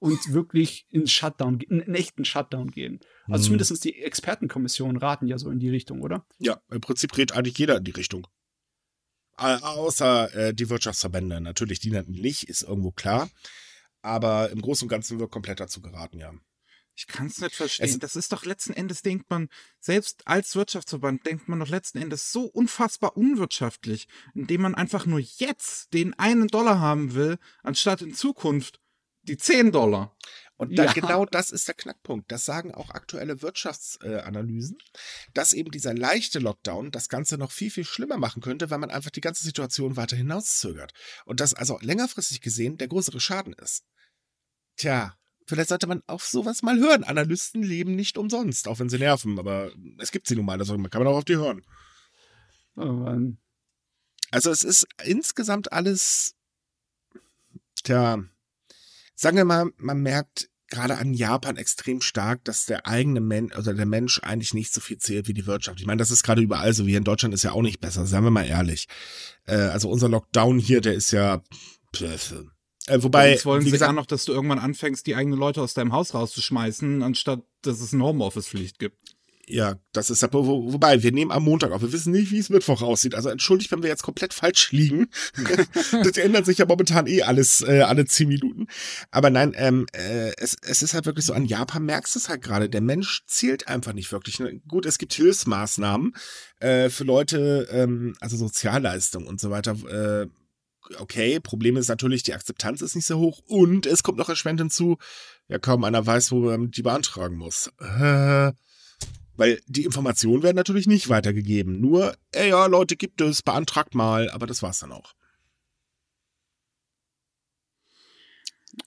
[0.00, 2.98] und wirklich in Shutdown, in einen echten Shutdown gehen.
[3.26, 3.60] Also Hm.
[3.60, 6.26] zumindest die Expertenkommissionen raten ja so in die Richtung, oder?
[6.40, 8.26] Ja, im Prinzip redet eigentlich jeder in die Richtung.
[9.36, 11.40] Außer äh, die Wirtschaftsverbände.
[11.40, 13.30] Natürlich, die nicht, ist irgendwo klar.
[14.02, 16.32] Aber im Großen und Ganzen wird komplett dazu geraten, ja.
[17.00, 17.88] Ich kann es nicht verstehen.
[17.88, 21.98] Es das ist doch letzten Endes, denkt man, selbst als Wirtschaftsverband denkt man doch letzten
[21.98, 28.02] Endes so unfassbar unwirtschaftlich, indem man einfach nur jetzt den einen Dollar haben will, anstatt
[28.02, 28.80] in Zukunft
[29.22, 30.14] die 10 Dollar.
[30.60, 30.92] Und da, ja.
[30.92, 32.30] genau das ist der Knackpunkt.
[32.30, 34.76] Das sagen auch aktuelle Wirtschaftsanalysen,
[35.32, 38.90] dass eben dieser leichte Lockdown das Ganze noch viel, viel schlimmer machen könnte, weil man
[38.90, 40.92] einfach die ganze Situation weiter hinauszögert.
[41.24, 43.86] Und das also längerfristig gesehen der größere Schaden ist.
[44.76, 47.04] Tja, vielleicht sollte man auf sowas mal hören.
[47.04, 50.76] Analysten leben nicht umsonst, auch wenn sie nerven, aber es gibt sie nun mal, also
[50.76, 51.64] man kann man auch auf die hören.
[52.76, 53.38] Oh Mann.
[54.30, 56.36] Also es ist insgesamt alles,
[57.82, 58.22] tja,
[59.14, 63.72] sagen wir mal, man merkt gerade an Japan extrem stark, dass der eigene Mensch, also
[63.72, 65.80] der Mensch eigentlich nicht so viel zählt wie die Wirtschaft.
[65.80, 68.06] Ich meine, das ist gerade überall so, wie in Deutschland ist ja auch nicht besser,
[68.06, 68.86] seien wir mal ehrlich.
[69.46, 71.42] Äh, also unser Lockdown hier, der ist ja,
[72.86, 75.74] äh, wobei, Jetzt wollen sie gesagt, noch, dass du irgendwann anfängst, die eigenen Leute aus
[75.74, 78.96] deinem Haus rauszuschmeißen, anstatt dass es eine Homeoffice-Pflicht gibt.
[79.52, 81.82] Ja, das ist aber, wo, wobei, wir nehmen am Montag auf.
[81.82, 83.16] Wir wissen nicht, wie es Mittwoch aussieht.
[83.16, 85.08] Also entschuldigt, wenn wir jetzt komplett falsch liegen.
[86.04, 88.68] das ändert sich ja momentan eh alles, äh, alle zehn Minuten.
[89.10, 92.28] Aber nein, ähm, äh, es, es ist halt wirklich so, an Japan merkst du es
[92.28, 92.68] halt gerade.
[92.68, 94.38] Der Mensch zählt einfach nicht wirklich.
[94.38, 94.60] Ne?
[94.68, 96.14] Gut, es gibt Hilfsmaßnahmen
[96.60, 100.28] äh, für Leute, ähm, also Sozialleistungen und so weiter, äh,
[100.98, 104.58] okay, Problem ist natürlich, die Akzeptanz ist nicht so hoch und es kommt noch erschwert
[104.58, 104.98] hinzu,
[105.48, 107.70] ja kaum einer weiß, wo man die beantragen muss.
[107.78, 108.52] Äh,
[109.40, 111.80] weil die Informationen werden natürlich nicht weitergegeben.
[111.80, 115.14] Nur, ey, ja, Leute, gibt es, beantragt mal, aber das war's dann auch.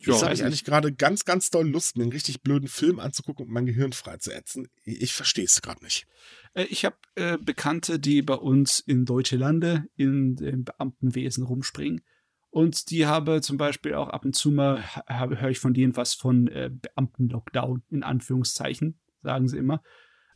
[0.02, 3.48] Ja, ich habe eigentlich gerade ganz, ganz doll Lust, mir einen richtig blöden Film anzugucken
[3.48, 4.68] und mein Gehirn freizuätzen.
[4.84, 6.06] Ich verstehe es gerade nicht.
[6.54, 12.02] Äh, ich habe äh, Bekannte, die bei uns in Deutsche Lande in dem Beamtenwesen rumspringen.
[12.52, 16.14] Und die habe zum Beispiel auch ab und zu mal, höre ich von denen was
[16.14, 19.82] von äh, Beamten-Lockdown, in Anführungszeichen, sagen sie immer.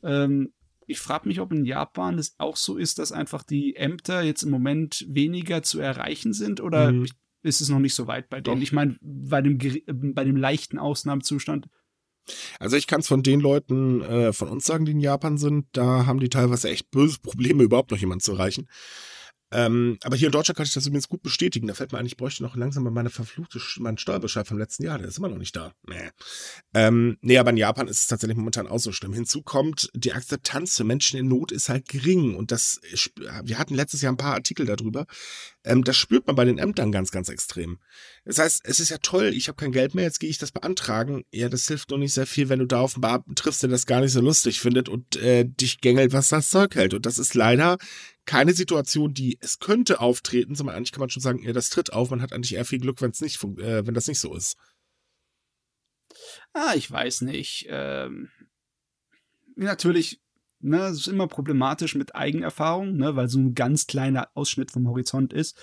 [0.04, 0.54] Ähm,
[0.88, 4.44] ich frage mich, ob in Japan es auch so ist, dass einfach die Ämter jetzt
[4.44, 7.08] im Moment weniger zu erreichen sind oder mhm.
[7.44, 8.58] ist es noch nicht so weit bei denen?
[8.58, 8.64] Doch.
[8.64, 9.58] Ich meine, bei dem,
[10.14, 11.68] bei dem leichten Ausnahmezustand.
[12.60, 15.68] Also ich kann es von den Leuten äh, von uns sagen, die in Japan sind,
[15.74, 18.68] da haben die teilweise echt böse Probleme, überhaupt noch jemanden zu erreichen.
[19.50, 21.68] Ähm, aber hier in Deutschland kann ich das übrigens gut bestätigen.
[21.68, 24.84] Da fällt mir ein, ich bräuchte noch langsam mal meine verfluchte, meinen Steuerbescheid vom letzten
[24.84, 24.98] Jahr.
[24.98, 25.74] Der ist immer noch nicht da.
[25.88, 26.10] Nee.
[26.74, 29.14] Ähm, nee, aber in Japan ist es tatsächlich momentan auch so schlimm.
[29.14, 32.36] Hinzu kommt, die Akzeptanz für Menschen in Not ist halt gering.
[32.36, 32.82] Und das,
[33.44, 35.06] wir hatten letztes Jahr ein paar Artikel darüber.
[35.64, 37.80] Ähm, das spürt man bei den Ämtern ganz, ganz extrem.
[38.26, 40.52] Das heißt, es ist ja toll, ich habe kein Geld mehr, jetzt gehe ich das
[40.52, 41.24] beantragen.
[41.32, 43.70] Ja, das hilft doch nicht sehr viel, wenn du da auf einen Beamten triffst, der
[43.70, 46.94] das gar nicht so lustig findet und äh, dich gängelt, was das Zeug hält.
[46.94, 47.78] Und das ist leider
[48.28, 51.94] keine Situation, die es könnte auftreten, sondern eigentlich kann man schon sagen, ja, das tritt
[51.94, 52.12] auf.
[52.12, 54.58] Man hat eigentlich eher viel Glück, wenn nicht, äh, wenn das nicht so ist.
[56.54, 57.68] Ah, ich weiß nicht.
[57.70, 58.30] Ähm,
[59.56, 60.22] natürlich,
[60.60, 64.88] ne, es ist immer problematisch mit Eigenerfahrung, ne, weil so ein ganz kleiner Ausschnitt vom
[64.88, 65.60] Horizont ist.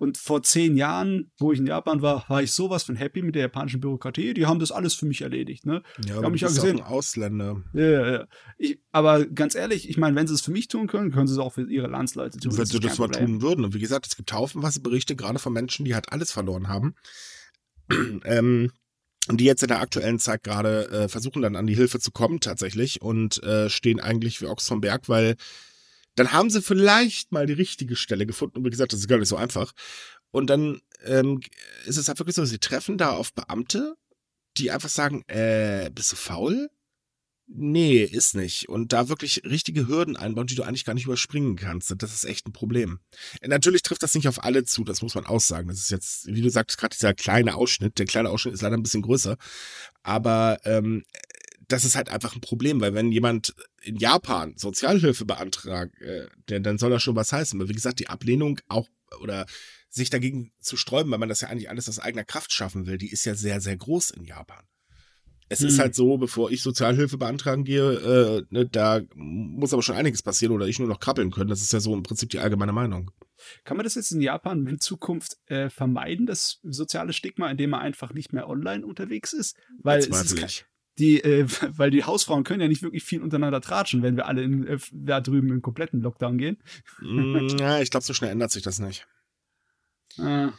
[0.00, 3.34] Und vor zehn Jahren, wo ich in Japan war, war ich sowas von happy mit
[3.34, 4.32] der japanischen Bürokratie.
[4.32, 5.66] Die haben das alles für mich erledigt.
[5.66, 5.82] Ne?
[6.06, 6.80] Ja, aber mich du bist auch gesehen.
[6.80, 7.62] Auch ein Ausländer.
[7.74, 8.26] Ja, ja.
[8.56, 11.34] Ich, aber ganz ehrlich, ich meine, wenn sie es für mich tun können, können sie
[11.34, 12.56] es auch für ihre Landsleute tun.
[12.56, 13.62] Wenn sie das mal tun würden.
[13.62, 16.94] Und wie gesagt, es gibt haufenweise Berichte, gerade von Menschen, die halt alles verloren haben.
[18.24, 18.72] ähm,
[19.30, 22.40] die jetzt in der aktuellen Zeit gerade äh, versuchen dann an die Hilfe zu kommen
[22.40, 25.36] tatsächlich und äh, stehen eigentlich wie Ochs vom Berg, weil
[26.20, 28.58] dann haben sie vielleicht mal die richtige Stelle gefunden.
[28.58, 29.72] Und wie gesagt, das ist gar nicht so einfach.
[30.30, 31.40] Und dann ähm,
[31.86, 33.94] ist es halt wirklich so, sie treffen da auf Beamte,
[34.58, 36.68] die einfach sagen, äh, bist du faul?
[37.46, 38.68] Nee, ist nicht.
[38.68, 41.90] Und da wirklich richtige Hürden einbauen, die du eigentlich gar nicht überspringen kannst.
[41.96, 43.00] Das ist echt ein Problem.
[43.42, 45.68] Natürlich trifft das nicht auf alle zu, das muss man auch sagen.
[45.68, 47.98] Das ist jetzt, wie du sagst, gerade dieser kleine Ausschnitt.
[47.98, 49.38] Der kleine Ausschnitt ist leider ein bisschen größer.
[50.02, 51.02] Aber ähm,
[51.70, 56.78] das ist halt einfach ein Problem, weil wenn jemand in Japan Sozialhilfe beantragt, äh, dann
[56.78, 57.58] soll das schon was heißen.
[57.58, 58.88] Weil wie gesagt, die Ablehnung auch
[59.20, 59.46] oder
[59.88, 62.98] sich dagegen zu sträuben, weil man das ja eigentlich alles aus eigener Kraft schaffen will,
[62.98, 64.64] die ist ja sehr, sehr groß in Japan.
[65.48, 65.68] Es hm.
[65.68, 70.22] ist halt so, bevor ich Sozialhilfe beantragen gehe, äh, ne, da muss aber schon einiges
[70.22, 71.50] passieren oder ich nur noch krabbeln können.
[71.50, 73.10] Das ist ja so im Prinzip die allgemeine Meinung.
[73.64, 77.80] Kann man das jetzt in Japan in Zukunft äh, vermeiden, das soziale Stigma, indem man
[77.80, 79.56] einfach nicht mehr online unterwegs ist?
[79.82, 80.66] Weil es ist,
[81.00, 84.42] die, äh, weil die Hausfrauen können ja nicht wirklich viel untereinander tratschen, wenn wir alle
[84.42, 86.58] in, äh, da drüben im kompletten Lockdown gehen.
[87.00, 89.06] Mm, ja, ich glaube, so schnell ändert sich das nicht.
[90.18, 90.52] Ah.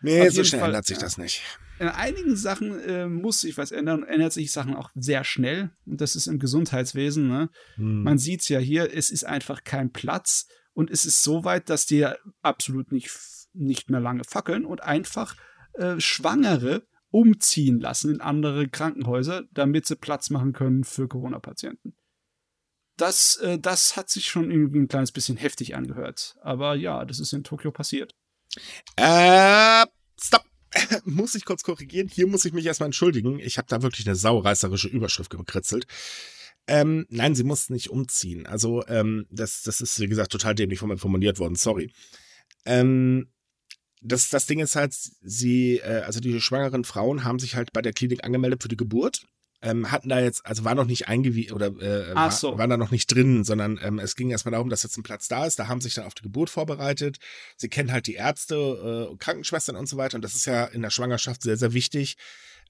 [0.00, 1.42] Nee, so schnell Fall, ändert sich das nicht.
[1.78, 5.70] In einigen Sachen äh, muss sich was ändern, ändert sich Sachen auch sehr schnell.
[5.86, 7.26] Und das ist im Gesundheitswesen.
[7.26, 7.48] Ne?
[7.76, 8.02] Hm.
[8.02, 11.70] Man sieht es ja hier, es ist einfach kein Platz und es ist so weit,
[11.70, 12.06] dass die
[12.42, 13.10] absolut nicht,
[13.54, 15.36] nicht mehr lange fackeln und einfach
[15.74, 21.94] äh, Schwangere umziehen lassen in andere Krankenhäuser, damit sie Platz machen können für Corona-Patienten.
[22.96, 26.34] Das, äh, das hat sich schon irgendwie ein kleines bisschen heftig angehört.
[26.42, 28.16] Aber ja, das ist in Tokio passiert.
[28.96, 29.86] Äh,
[30.20, 30.44] stopp.
[31.04, 32.08] muss ich kurz korrigieren.
[32.08, 33.38] Hier muss ich mich erstmal entschuldigen.
[33.38, 35.86] Ich habe da wirklich eine saureißerische Überschrift gekritzelt.
[36.66, 38.44] Ähm, nein, sie mussten nicht umziehen.
[38.46, 41.54] Also, ähm, das, das ist, wie gesagt, total dämlich von mir formuliert worden.
[41.54, 41.92] Sorry.
[42.64, 43.28] Ähm,
[44.04, 47.82] das, das Ding ist halt, sie, äh, also die schwangeren Frauen haben sich halt bei
[47.82, 49.26] der Klinik angemeldet für die Geburt
[49.64, 52.58] ähm, hatten da jetzt, also war noch nicht eingewiesen oder äh, war, so.
[52.58, 55.26] waren da noch nicht drin, sondern ähm, es ging erstmal darum, dass jetzt ein Platz
[55.26, 55.58] da ist.
[55.58, 57.16] Da haben sich dann auf die Geburt vorbereitet.
[57.56, 60.16] Sie kennen halt die Ärzte, äh, Krankenschwestern und so weiter.
[60.16, 62.16] Und das ist ja in der Schwangerschaft sehr, sehr wichtig.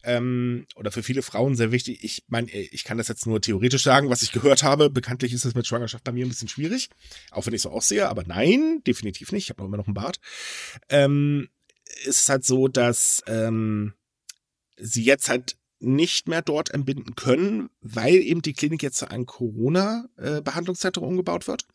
[0.05, 2.05] Ähm, oder für viele Frauen sehr wichtig.
[2.05, 4.91] Ich meine, ich kann das jetzt nur theoretisch sagen, was ich gehört habe.
[4.91, 6.91] Bekanntlich ist es mit Schwangerschaft bei mir ein bisschen schwierig,
[7.31, 8.09] auch wenn ich so aussehe.
[8.09, 9.45] Aber nein, definitiv nicht.
[9.45, 10.21] Ich habe immer noch einen Bart.
[10.91, 11.49] Ähm,
[12.05, 13.95] ist es halt so, dass ähm,
[14.77, 19.27] sie jetzt halt nicht mehr dort entbinden können, weil eben die Klinik jetzt zu einem
[19.27, 21.67] Corona-Behandlungszentrum umgebaut wird.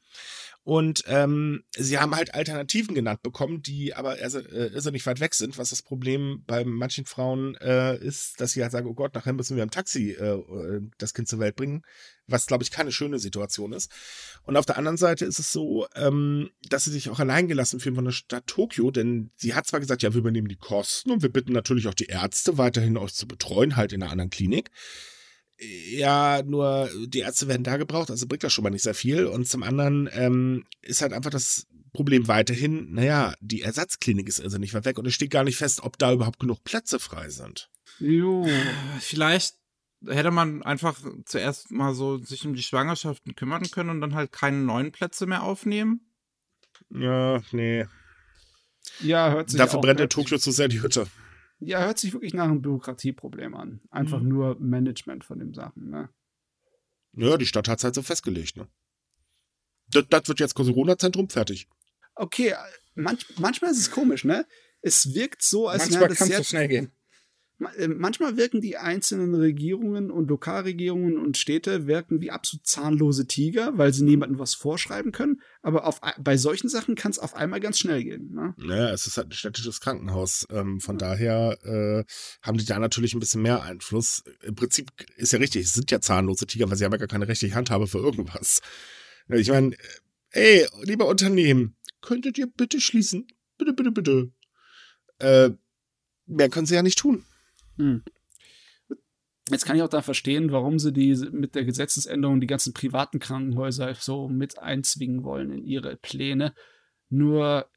[0.64, 5.58] Und ähm, sie haben halt Alternativen genannt bekommen, die aber irrsinnig weit weg sind.
[5.58, 9.34] Was das Problem bei manchen Frauen äh, ist, dass sie halt sagen, oh Gott, nachher
[9.34, 11.84] müssen wir im Taxi äh, äh das Kind zur Welt bringen,
[12.28, 13.92] was, glaube ich, keine schöne Situation ist.
[14.44, 17.80] Und auf der anderen Seite ist es so, ähm, dass sie sich auch allein gelassen
[17.80, 21.12] fühlen von der Stadt Tokio, denn sie hat zwar gesagt, ja, wir übernehmen die Kosten
[21.12, 24.30] und wir bitten natürlich auch die Ärzte weiterhin euch zu betreuen, halt in einer anderen
[24.30, 24.70] Klinik
[25.60, 29.26] ja, nur die Ärzte werden da gebraucht, also bringt das schon mal nicht sehr viel.
[29.26, 34.58] Und zum anderen ähm, ist halt einfach das Problem weiterhin, naja, die Ersatzklinik ist also
[34.58, 37.30] nicht weit weg und es steht gar nicht fest, ob da überhaupt genug Plätze frei
[37.30, 37.70] sind.
[38.00, 38.48] Jo.
[39.00, 39.56] Vielleicht
[40.08, 44.32] hätte man einfach zuerst mal so sich um die Schwangerschaften kümmern können und dann halt
[44.32, 46.02] keine neuen Plätze mehr aufnehmen.
[46.90, 47.86] Ja, nee.
[49.02, 51.08] Ja, hört sich Dafür brennt in Tokio zu sehr die Hütte.
[51.60, 53.82] Ja, hört sich wirklich nach einem Bürokratieproblem an.
[53.90, 54.30] Einfach mhm.
[54.30, 56.10] nur Management von den Sachen, ne?
[57.14, 58.68] Ja, die Stadt hat es halt so festgelegt, ne?
[59.92, 61.68] Das, das wird jetzt Corona-Zentrum fertig.
[62.16, 62.54] Okay,
[62.96, 64.46] manch, manchmal ist es komisch, ne?
[64.82, 66.92] Es wirkt so, als manchmal wäre das sehr, so schnell gehen.
[67.78, 73.78] Äh, manchmal wirken die einzelnen Regierungen und Lokalregierungen und Städte wirken wie absolut zahnlose Tiger,
[73.78, 75.42] weil sie niemandem was vorschreiben können.
[75.62, 78.34] Aber auf, bei solchen Sachen kann es auf einmal ganz schnell gehen.
[78.34, 78.54] Ne?
[78.58, 80.48] Naja, es ist halt ein städtisches Krankenhaus.
[80.50, 82.06] Ähm, von daher äh,
[82.42, 84.24] haben die da natürlich ein bisschen mehr Einfluss.
[84.42, 87.08] Im Prinzip ist ja richtig, es sind ja zahnlose Tiger, weil sie haben ja gar
[87.08, 88.62] keine rechtliche Handhabe für irgendwas.
[89.28, 89.76] Ich meine,
[90.32, 93.28] ey, lieber Unternehmen, könntet ihr bitte schließen?
[93.58, 94.32] Bitte, bitte, bitte.
[95.20, 95.52] Äh,
[96.26, 97.26] mehr können sie ja nicht tun.
[97.80, 98.04] Hm.
[99.50, 103.18] Jetzt kann ich auch da verstehen, warum sie die mit der Gesetzesänderung die ganzen privaten
[103.20, 106.54] Krankenhäuser so mit einzwingen wollen in ihre Pläne.
[107.10, 107.68] Nur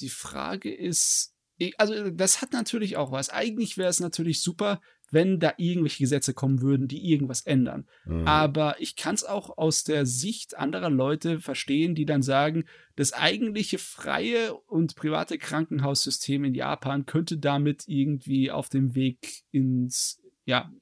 [0.00, 1.36] die Frage ist,
[1.78, 3.30] also das hat natürlich auch was.
[3.30, 4.80] Eigentlich wäre es natürlich super,
[5.12, 7.86] wenn da irgendwelche Gesetze kommen würden, die irgendwas ändern.
[8.06, 8.26] Mhm.
[8.26, 12.64] Aber ich kann es auch aus der Sicht anderer Leute verstehen, die dann sagen,
[12.96, 20.20] das eigentliche freie und private Krankenhaussystem in Japan könnte damit irgendwie auf dem Weg ins,
[20.46, 20.72] ja,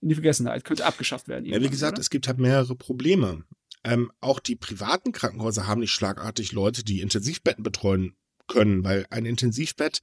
[0.00, 1.44] in die Vergessenheit, könnte abgeschafft werden.
[1.44, 2.00] Ja, wie gesagt, oder?
[2.00, 3.44] es gibt halt mehrere Probleme.
[3.84, 8.16] Ähm, auch die privaten Krankenhäuser haben nicht schlagartig Leute, die Intensivbetten betreuen
[8.46, 10.00] können, weil ein Intensivbett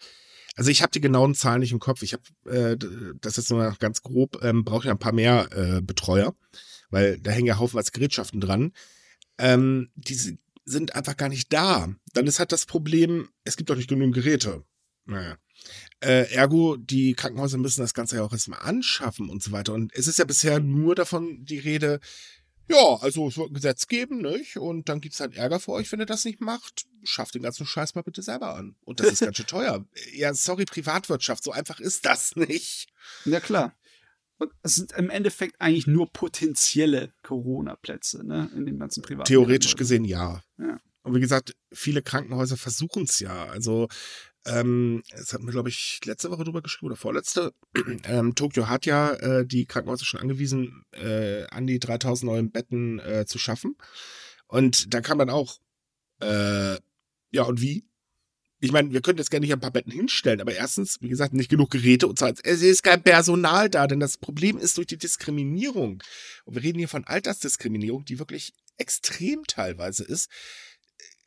[0.55, 2.01] also ich habe die genauen Zahlen nicht im Kopf.
[2.03, 2.77] Ich habe, äh,
[3.21, 6.35] das ist nur ganz grob, ähm, brauche ja ein paar mehr äh, Betreuer,
[6.89, 8.73] weil da hängen ja haufenweise Gerätschaften dran.
[9.37, 11.93] Ähm, die sind einfach gar nicht da.
[12.13, 14.63] Dann ist halt das Problem, es gibt doch nicht genügend Geräte.
[15.05, 15.37] Naja.
[15.99, 19.73] Äh, ergo, die Krankenhäuser müssen das Ganze ja auch erstmal anschaffen und so weiter.
[19.73, 21.99] Und es ist ja bisher nur davon die Rede,
[22.71, 24.57] ja, also es wird ein Gesetz geben, nicht?
[24.57, 26.85] Und dann gibt es halt Ärger für euch, wenn ihr das nicht macht.
[27.03, 28.75] Schafft den ganzen Scheiß mal bitte selber an.
[28.81, 29.85] Und das ist ganz schön teuer.
[30.13, 32.87] Ja, sorry, Privatwirtschaft, so einfach ist das nicht.
[33.25, 33.75] Ja, klar.
[34.37, 38.49] Und es sind im Endeffekt eigentlich nur potenzielle Corona-Plätze, ne?
[38.55, 39.27] In den ganzen privaten.
[39.27, 40.41] Theoretisch gesehen ja.
[40.57, 40.79] ja.
[41.03, 43.45] Und wie gesagt, viele Krankenhäuser versuchen es ja.
[43.45, 43.87] Also
[44.45, 47.53] ähm, das hatten wir, glaube ich, letzte Woche drüber geschrieben oder vorletzte.
[48.03, 52.99] Ähm, Tokio hat ja äh, die Krankenhäuser schon angewiesen, äh, an die 3000 neuen Betten
[52.99, 53.75] äh, zu schaffen.
[54.47, 55.59] Und da kam dann auch,
[56.21, 56.77] äh,
[57.31, 57.85] ja, und wie?
[58.59, 61.33] Ich meine, wir könnten jetzt gerne nicht ein paar Betten hinstellen, aber erstens, wie gesagt,
[61.33, 64.87] nicht genug Geräte und zweitens, es ist kein Personal da, denn das Problem ist durch
[64.87, 66.03] die Diskriminierung.
[66.45, 70.29] Und wir reden hier von Altersdiskriminierung, die wirklich extrem teilweise ist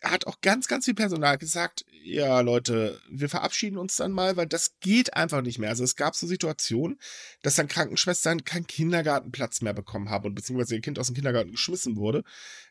[0.04, 4.46] hat auch ganz, ganz viel Personal gesagt, ja, Leute, wir verabschieden uns dann mal, weil
[4.46, 5.70] das geht einfach nicht mehr.
[5.70, 6.98] Also es gab so Situationen,
[7.42, 11.52] dass dann Krankenschwestern keinen Kindergartenplatz mehr bekommen haben und beziehungsweise ihr Kind aus dem Kindergarten
[11.52, 12.24] geschmissen wurde,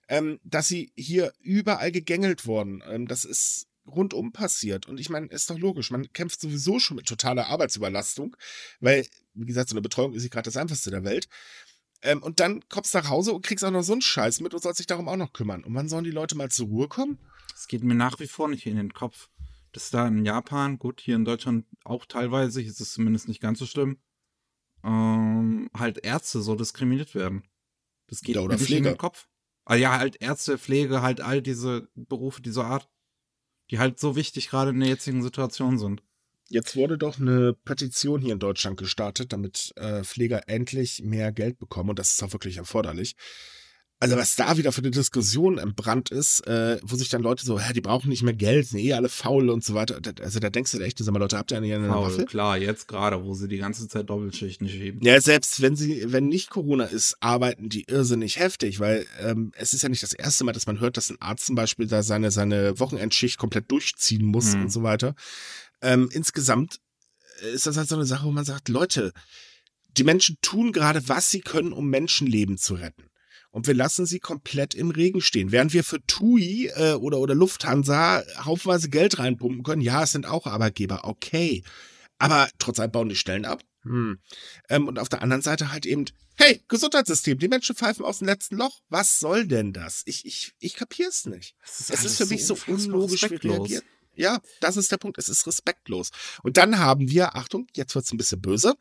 [0.07, 2.83] ähm, dass sie hier überall gegängelt wurden.
[2.87, 4.87] Ähm, das ist rundum passiert.
[4.87, 8.35] Und ich meine, ist doch logisch, man kämpft sowieso schon mit totaler Arbeitsüberlastung,
[8.79, 11.27] weil, wie gesagt, so eine Betreuung ist nicht gerade das Einfachste der Welt.
[12.03, 14.53] Ähm, und dann kommst du nach Hause und kriegst auch noch so einen Scheiß mit
[14.53, 15.63] und sollst dich darum auch noch kümmern.
[15.63, 17.17] Und wann sollen die Leute mal zur Ruhe kommen?
[17.55, 19.29] Es geht mir nach wie vor nicht in den Kopf,
[19.71, 23.59] dass da in Japan, gut, hier in Deutschland auch teilweise, ist es zumindest nicht ganz
[23.59, 23.97] so schlimm,
[24.83, 27.43] ähm, halt Ärzte so diskriminiert werden.
[28.07, 29.29] Das geht Ja, oder mir nicht in den Kopf.
[29.65, 32.89] Ah, ja, halt Ärzte, Pflege, halt all diese Berufe dieser Art,
[33.71, 36.03] die halt so wichtig gerade in der jetzigen Situation sind.
[36.49, 41.57] Jetzt wurde doch eine Petition hier in Deutschland gestartet, damit äh, Pfleger endlich mehr Geld
[41.57, 41.89] bekommen.
[41.91, 43.15] Und das ist auch wirklich erforderlich.
[43.99, 47.57] Also was da wieder für eine Diskussion entbrannt ist, äh, wo sich dann Leute so,
[47.57, 49.97] hä, die brauchen nicht mehr Geld, sind eh alle faul und so weiter.
[50.21, 52.25] Also da denkst du echt, sag mal, Leute, habt ihr eine, eine Faul, Waffe?
[52.25, 54.99] klar, jetzt gerade, wo sie die ganze Zeit Doppelschichten schieben.
[55.03, 59.71] Ja, selbst wenn sie, wenn nicht Corona ist, arbeiten die irrsinnig heftig, weil ähm, es
[59.73, 62.03] ist ja nicht das erste Mal, dass man hört, dass ein Arzt zum Beispiel da
[62.03, 64.63] seine, seine Wochenendschicht komplett durchziehen muss Mhm.
[64.63, 65.15] und so weiter.
[65.83, 66.79] Ähm, insgesamt
[67.53, 69.11] ist das halt so eine Sache, wo man sagt, Leute,
[69.97, 73.09] die Menschen tun gerade, was sie können, um Menschenleben zu retten.
[73.51, 75.51] Und wir lassen sie komplett im Regen stehen.
[75.51, 80.25] Während wir für TUI äh, oder, oder Lufthansa haufenweise Geld reinpumpen können, ja, es sind
[80.25, 81.63] auch Arbeitgeber, okay.
[82.17, 83.61] Aber trotzdem bauen die Stellen ab.
[83.83, 84.19] Hm.
[84.69, 88.27] Ähm, und auf der anderen Seite halt eben, hey, Gesundheitssystem, die Menschen pfeifen aus dem
[88.27, 88.79] letzten Loch.
[88.89, 90.01] Was soll denn das?
[90.05, 91.55] Ich, ich, ich kapier's nicht.
[91.61, 93.57] Das Es ist für mich so unlogisch, respektlos.
[93.59, 93.83] reagiert.
[94.15, 95.17] Ja, das ist der Punkt.
[95.17, 96.11] Es ist respektlos.
[96.43, 98.75] Und dann haben wir, Achtung, jetzt wird's ein bisschen böse,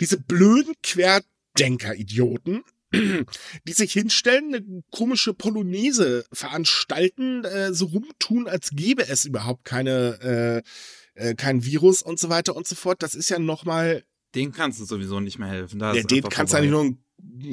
[0.00, 9.08] diese blöden Querdenker-Idioten, die sich hinstellen, eine komische Polonaise veranstalten, äh, so rumtun, als gäbe
[9.08, 10.62] es überhaupt keine,
[11.16, 13.02] äh, äh, kein Virus und so weiter und so fort.
[13.02, 15.78] Das ist ja nochmal, Den kannst du sowieso nicht mehr helfen.
[15.78, 17.03] Da ja, den kannst du eigentlich nur einen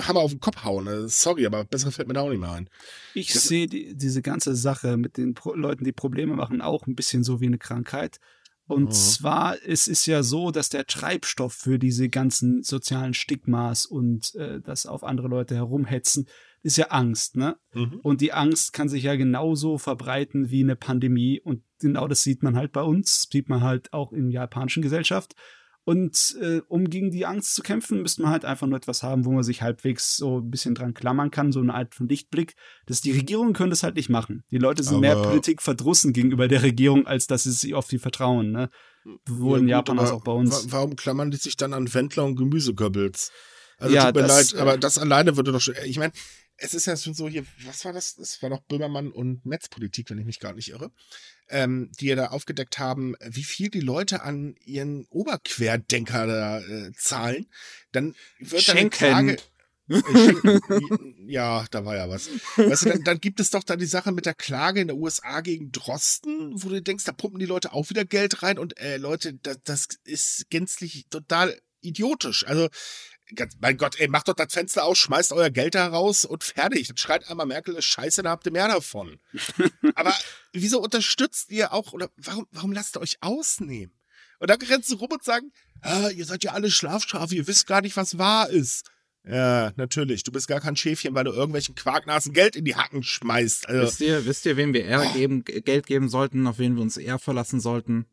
[0.02, 0.88] Hammer auf den Kopf hauen.
[0.88, 2.70] äh, Sorry, aber besser fällt mir da auch nicht mehr ein.
[3.14, 6.96] Ich sehe die, diese ganze Sache mit den Pro Leuten, die Probleme machen, auch ein
[6.96, 8.20] bisschen so wie eine Krankheit.
[8.68, 8.92] Und Mhm.
[8.92, 14.62] zwar, es ist ja so, dass der Treibstoff für diese ganzen sozialen Stigmas und äh,
[14.62, 16.28] das auf andere Leute herumhetzen,
[16.64, 17.58] ist ja Angst, ne?
[17.74, 18.00] Mhm.
[18.04, 21.42] Und die Angst kann sich ja genauso verbreiten wie eine Pandemie.
[21.42, 24.84] Und genau das sieht man halt bei uns, sieht man halt auch in der japanischen
[24.84, 25.34] Gesellschaft.
[25.84, 29.26] Und äh, um gegen die Angst zu kämpfen, müsste man halt einfach nur etwas haben,
[29.26, 32.54] wo man sich halbwegs so ein bisschen dran klammern kann, so eine Art von Lichtblick.
[32.86, 34.44] Das, die Regierung können das halt nicht machen.
[34.52, 37.88] Die Leute sind mehr Aber- Politik verdrussen gegenüber der Regierung, als dass sie sich auf
[37.88, 38.52] die vertrauen.
[38.52, 38.70] Ne?
[39.28, 40.66] Sowohl in Ja, gut, Japan als aber auch bei uns.
[40.68, 43.32] wa- Warum klammern die sich dann an Wendler und Gemüseköbbels?
[43.80, 45.74] Also Ja, tut mir das, leid, aber äh, das alleine würde doch schon.
[45.86, 46.14] Ich meine,
[46.62, 48.16] es ist ja schon so hier, was war das?
[48.16, 50.92] Das war doch Böhmermann und Netzpolitik, wenn ich mich gar nicht irre,
[51.50, 56.92] ähm, die ja da aufgedeckt haben, wie viel die Leute an ihren Oberquerdenker da äh,
[56.94, 57.48] zahlen.
[57.92, 58.98] Dann wird dann eine Schenken.
[58.98, 59.34] Klage.
[59.34, 59.42] Äh,
[61.26, 62.30] ja, da war ja was.
[62.56, 64.98] Weißt du, dann, dann gibt es doch da die Sache mit der Klage in der
[64.98, 68.80] USA gegen Drosten, wo du denkst, da pumpen die Leute auch wieder Geld rein und
[68.80, 72.46] äh, Leute, das, das ist gänzlich total idiotisch.
[72.46, 72.70] Also,
[73.60, 76.88] mein Gott, ey, macht doch das Fenster aus, schmeißt euer Geld da raus und fertig.
[76.88, 79.20] Dann schreit einmal Merkel, scheiße, da habt ihr mehr davon.
[79.96, 80.14] Aber
[80.54, 83.94] wieso unterstützt ihr auch, oder warum, warum lasst ihr euch ausnehmen?
[84.40, 87.68] Und dann rennst du rum und sagen, ah, ihr seid ja alle Schlafschafe, ihr wisst
[87.68, 88.90] gar nicht, was wahr ist.
[89.24, 90.24] Ja, natürlich.
[90.24, 93.70] Du bist gar kein Schäfchen, weil du irgendwelchen Quarknasen Geld in die Hacken schmeißt.
[93.70, 95.14] Also, Wisst ihr, wisst ihr, wem wir eher Oh.
[95.14, 98.08] geben, Geld geben sollten, auf wen wir uns eher verlassen sollten?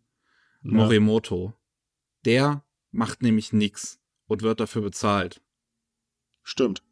[0.60, 1.54] Morimoto.
[2.26, 3.98] Der macht nämlich nix
[4.28, 5.40] und wird dafür bezahlt.
[6.44, 6.82] stimmt.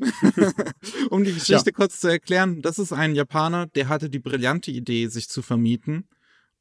[1.10, 5.08] um die Geschichte kurz zu erklären, das ist ein Japaner, der hatte die brillante Idee,
[5.08, 6.08] sich zu vermieten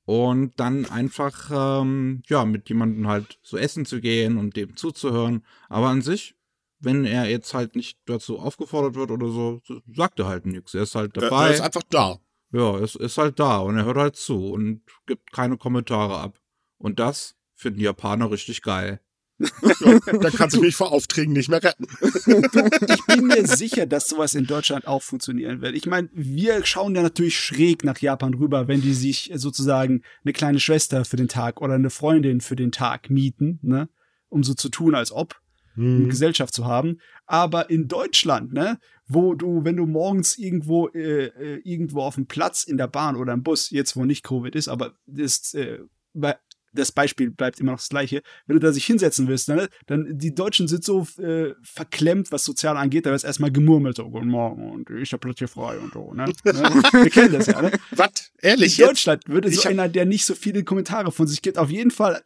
[0.05, 5.45] und dann einfach ähm, ja mit jemandem halt so essen zu gehen und dem zuzuhören.
[5.69, 6.35] Aber an sich,
[6.79, 9.61] wenn er jetzt halt nicht dazu aufgefordert wird oder so,
[9.93, 10.73] sagt er halt nichts.
[10.73, 11.49] Er ist halt Er- dabei.
[11.49, 12.17] Er ist einfach da.
[12.51, 16.39] Ja, es ist halt da und er hört halt zu und gibt keine Kommentare ab.
[16.79, 18.99] Und das finden die Japaner richtig geil.
[19.39, 21.85] Ja, da kannst du mich vor Aufträgen nicht mehr retten.
[22.01, 25.75] ich bin mir sicher, dass sowas in Deutschland auch funktionieren wird.
[25.75, 30.33] Ich meine, wir schauen ja natürlich schräg nach Japan rüber, wenn die sich sozusagen eine
[30.33, 33.89] kleine Schwester für den Tag oder eine Freundin für den Tag mieten, ne?
[34.29, 35.35] Um so zu tun, als ob,
[35.77, 36.09] um Hm.
[36.09, 36.99] Gesellschaft zu haben.
[37.27, 42.25] Aber in Deutschland, ne, wo du, wenn du morgens irgendwo, äh, äh, irgendwo auf dem
[42.25, 45.79] Platz in der Bahn oder im Bus, jetzt wo nicht Covid ist, aber das, äh,
[46.13, 46.37] bei-
[46.77, 48.21] das Beispiel bleibt immer noch das gleiche.
[48.45, 52.43] Wenn du da sich hinsetzen willst, ne, dann die Deutschen sind so äh, verklemmt, was
[52.45, 55.77] sozial angeht, da wird erstmal gemurmelt, so, guten Morgen und ich hab Platz hier frei
[55.77, 56.25] und so, ne?
[56.43, 56.53] ne?
[56.53, 57.71] Wir kennen das ja, ne?
[57.91, 58.31] Was?
[58.41, 58.89] Ehrlich In jetzt?
[58.89, 61.91] Deutschland würde so hab- einer, der nicht so viele Kommentare von sich gibt, auf jeden
[61.91, 62.21] Fall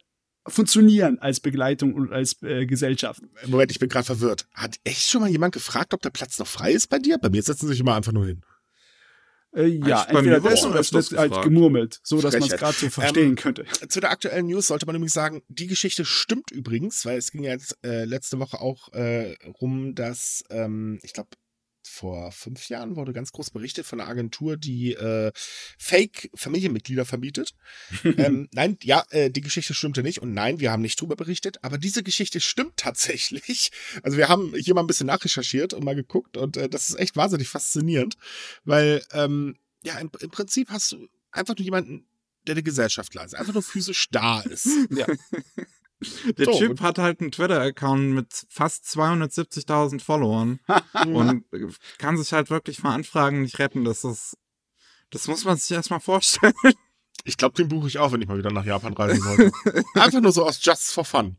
[0.46, 3.22] funktionieren als Begleitung und als äh, Gesellschaft.
[3.46, 4.46] Moment, ich bin gerade verwirrt.
[4.54, 7.18] Hat echt schon mal jemand gefragt, ob der Platz noch frei ist bei dir?
[7.18, 8.40] Bei mir setzen sie sich immer einfach nur hin.
[9.54, 12.72] Äh, ja, Eigentlich entweder das oder es wird halt gemurmelt, so dass man es gerade
[12.72, 13.66] so verstehen Ähm, könnte.
[13.88, 17.44] Zu der aktuellen News sollte man übrigens sagen, die Geschichte stimmt übrigens, weil es ging
[17.44, 21.28] ja jetzt äh, letzte Woche auch äh, rum, dass, ähm, ich glaube,
[21.82, 25.32] vor fünf Jahren wurde ganz groß berichtet von einer Agentur, die äh,
[25.78, 27.54] Fake-Familienmitglieder vermietet.
[28.04, 31.58] ähm, nein, ja, äh, die Geschichte stimmte nicht und nein, wir haben nicht drüber berichtet,
[31.62, 33.70] aber diese Geschichte stimmt tatsächlich.
[34.02, 36.98] Also wir haben hier mal ein bisschen nachrecherchiert und mal geguckt und äh, das ist
[36.98, 38.16] echt wahnsinnig faszinierend,
[38.64, 42.06] weil ähm, ja, im, im Prinzip hast du einfach nur jemanden,
[42.46, 44.68] der die Gesellschaft leistet, einfach nur physisch da ist.
[44.90, 45.06] Ja.
[46.38, 50.60] Der So, Typ hat halt einen Twitter-Account mit fast 270.000 Followern
[51.06, 51.44] und
[51.98, 53.84] kann sich halt wirklich mal Anfragen nicht retten.
[53.84, 54.36] Das ist,
[55.10, 56.54] das muss man sich erstmal vorstellen.
[57.24, 59.52] Ich glaube, den buche ich auch, wenn ich mal wieder nach Japan reisen sollte.
[59.94, 61.36] Einfach nur so aus Just for Fun.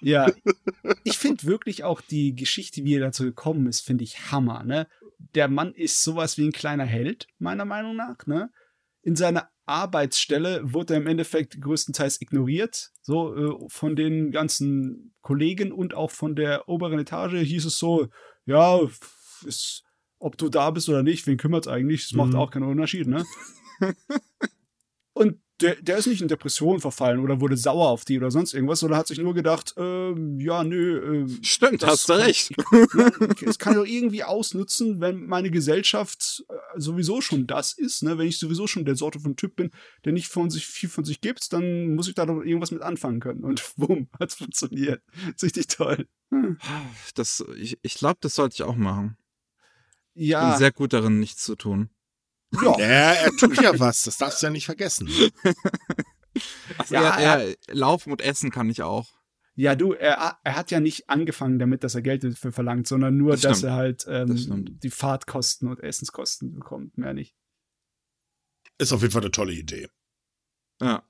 [0.00, 0.30] Ja,
[1.04, 4.86] ich finde wirklich auch die Geschichte, wie er dazu gekommen ist, finde ich Hammer, ne?
[5.34, 8.52] Der Mann ist sowas wie ein kleiner Held, meiner Meinung nach, ne?
[9.02, 15.94] In seiner Arbeitsstelle wurde im Endeffekt größtenteils ignoriert, so äh, von den ganzen Kollegen und
[15.94, 18.08] auch von der oberen Etage hieß es so,
[18.46, 18.80] ja,
[19.44, 19.82] ist,
[20.18, 22.36] ob du da bist oder nicht, wen kümmert eigentlich, macht Mhm.
[22.36, 23.24] auch keinen Unterschied, ne?
[25.12, 28.52] Und der, der ist nicht in Depression verfallen oder wurde sauer auf die oder sonst
[28.52, 32.52] irgendwas, sondern hat sich nur gedacht, ähm, ja, nö, ähm, Stimmt, Das hast du recht.
[33.46, 38.18] es kann doch irgendwie ausnutzen, wenn meine Gesellschaft äh, sowieso schon das ist, ne?
[38.18, 39.70] Wenn ich sowieso schon der Sorte von Typ bin,
[40.04, 42.82] der nicht von sich viel von sich gibt, dann muss ich da doch irgendwas mit
[42.82, 43.42] anfangen können.
[43.42, 45.02] Und bumm, hat's funktioniert.
[45.34, 46.06] Ist richtig toll.
[46.30, 46.58] Hm.
[47.14, 49.16] Das, ich ich glaube, das sollte ich auch machen.
[50.12, 51.90] Ich bin Ja, sehr gut darin, nichts zu tun.
[52.52, 55.08] Ja, er tut ja was, das darfst du ja nicht vergessen.
[56.76, 59.08] Also Ja, ja, ja, Laufen und Essen kann ich auch.
[59.54, 63.16] ja, du, er, er hat ja nicht angefangen damit, dass er Geld dafür verlangt, sondern
[63.16, 63.70] nur, Das dass stimmt.
[63.72, 64.82] er halt Das ähm, stimmt.
[64.84, 67.34] die Fahrtkosten und Essenskosten bekommt, mehr nicht.
[68.76, 69.88] Ist auf jeden Fall eine tolle Idee.
[70.82, 71.02] Ja.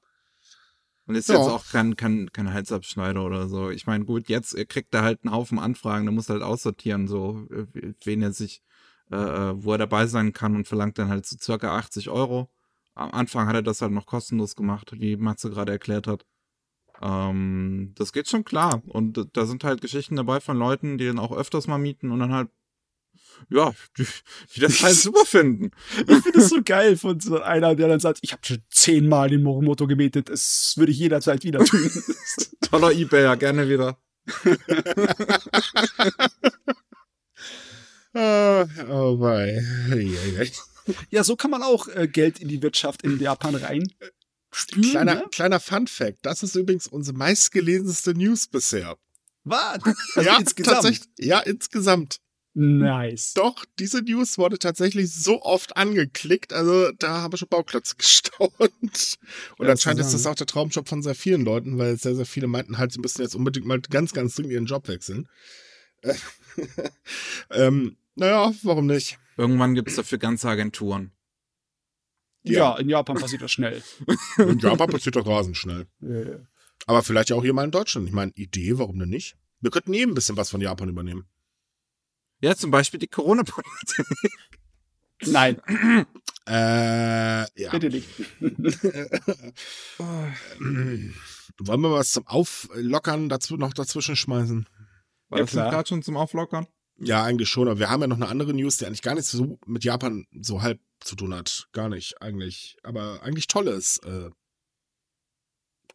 [1.07, 1.39] Und ist Ja.
[1.39, 3.71] jetzt auch kein, kein, kein Halsabschneider oder so.
[3.71, 7.09] Ich meine, gut, jetzt kriegt er halt einen Haufen Anfragen, da muss er halt aussortieren,
[7.09, 7.67] so, äh,
[8.05, 8.63] wen er sich,
[9.11, 12.51] äh, äh, wo er dabei sein kann und verlangt dann halt so circa 80 Euro.
[12.95, 16.25] Am Anfang hat er das halt noch kostenlos gemacht, wie Matze gerade erklärt hat.
[17.01, 18.83] Ähm, das geht schon klar.
[18.87, 22.21] Und da sind halt Geschichten dabei von Leuten, die dann auch öfters mal mieten und
[22.21, 22.49] dann halt,
[23.51, 24.07] ja, die,
[24.55, 25.71] die das halt super finden.
[25.99, 29.29] Ich finde es so geil von so einer, der dann sagt, ich habe schon zehnmal
[29.29, 31.91] den Morimoto gebetet, das würde ich jederzeit wieder tun.
[32.63, 33.99] Toller Ebayer, gerne wieder.
[38.19, 39.63] Oh, oh wei.
[41.11, 43.93] Ja, so kann man auch äh, Geld in die Wirtschaft in Japan rein
[44.51, 44.91] spülen.
[44.91, 45.25] Kleiner, ne?
[45.31, 48.97] kleiner Fun Fact, das ist übrigens unsere meistgelesenste News bisher.
[49.45, 49.81] Was?
[50.15, 50.75] Also ja, insgesamt.
[50.75, 51.09] tatsächlich.
[51.19, 52.21] Ja, insgesamt.
[52.55, 53.35] Nice.
[53.35, 58.59] Doch, diese News wurde tatsächlich so oft angeklickt, also da haben wir schon Bauklötze gestaunt.
[58.59, 59.19] Und
[59.59, 62.47] Ja, anscheinend ist das auch der Traumjob von sehr vielen Leuten, weil sehr, sehr viele
[62.47, 65.29] meinten halt, sie müssen jetzt unbedingt mal ganz, ganz dringend ihren Job wechseln.
[66.01, 66.15] Äh,
[67.51, 69.19] ähm, naja, warum nicht?
[69.37, 71.13] Irgendwann gibt's dafür ganze Agenturen.
[72.43, 72.77] Ja.
[72.77, 73.83] in Japan passiert das schnell.
[74.39, 75.87] In Japan passiert doch rasend schnell.
[76.01, 76.39] Äh,
[76.87, 78.07] Aber vielleicht ja auch hier mal in Deutschland.
[78.07, 79.37] Ich meine, Idee, warum denn nicht?
[79.61, 81.27] Wir könnten eben ein bisschen was von Japan übernehmen.
[82.41, 84.07] Ja, zum Beispiel die Corona-Politik.
[85.27, 85.61] Nein,
[86.49, 87.71] Äh, ja.
[87.73, 88.07] bitte nicht.
[91.59, 94.69] Wollen wir was zum Auflockern dazu noch dazwischen schmeißen?
[95.29, 96.69] War Ja, das gerade schon zum Auflockern?
[96.99, 97.69] Ja, eigentlich schon.
[97.69, 100.27] Aber wir haben ja noch eine andere News, die eigentlich gar nicht so mit Japan
[100.41, 101.69] so halb zu tun hat.
[101.73, 102.79] Gar nicht, eigentlich.
[102.83, 103.99] Aber eigentlich toll ist.
[104.05, 104.31] Äh,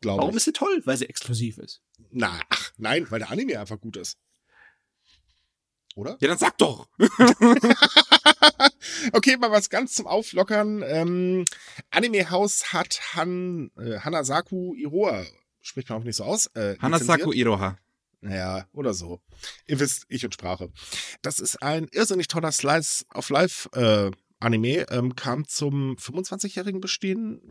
[0.01, 0.37] Glaube Warum ich.
[0.37, 0.81] ist sie toll?
[0.85, 1.81] Weil sie exklusiv ist.
[2.09, 4.17] Na, ach, nein, weil der Anime einfach gut ist.
[5.95, 6.17] Oder?
[6.19, 6.87] Ja, dann sag doch.
[9.13, 10.83] okay, mal was ganz zum Auflockern.
[10.85, 11.45] Ähm,
[11.89, 15.25] Anime House hat Han, äh, Hanasaku Iroha,
[15.61, 16.47] spricht man auch nicht so aus.
[16.55, 17.33] Äh, Hanasaku.
[17.33, 17.77] Iroha.
[18.21, 19.19] Naja, oder so.
[19.67, 20.71] Ihr wisst, ich und Sprache.
[21.21, 24.85] Das ist ein irrsinnig toller Slice of Life äh, Anime.
[24.89, 27.41] Ähm, kam zum 25-jährigen Bestehen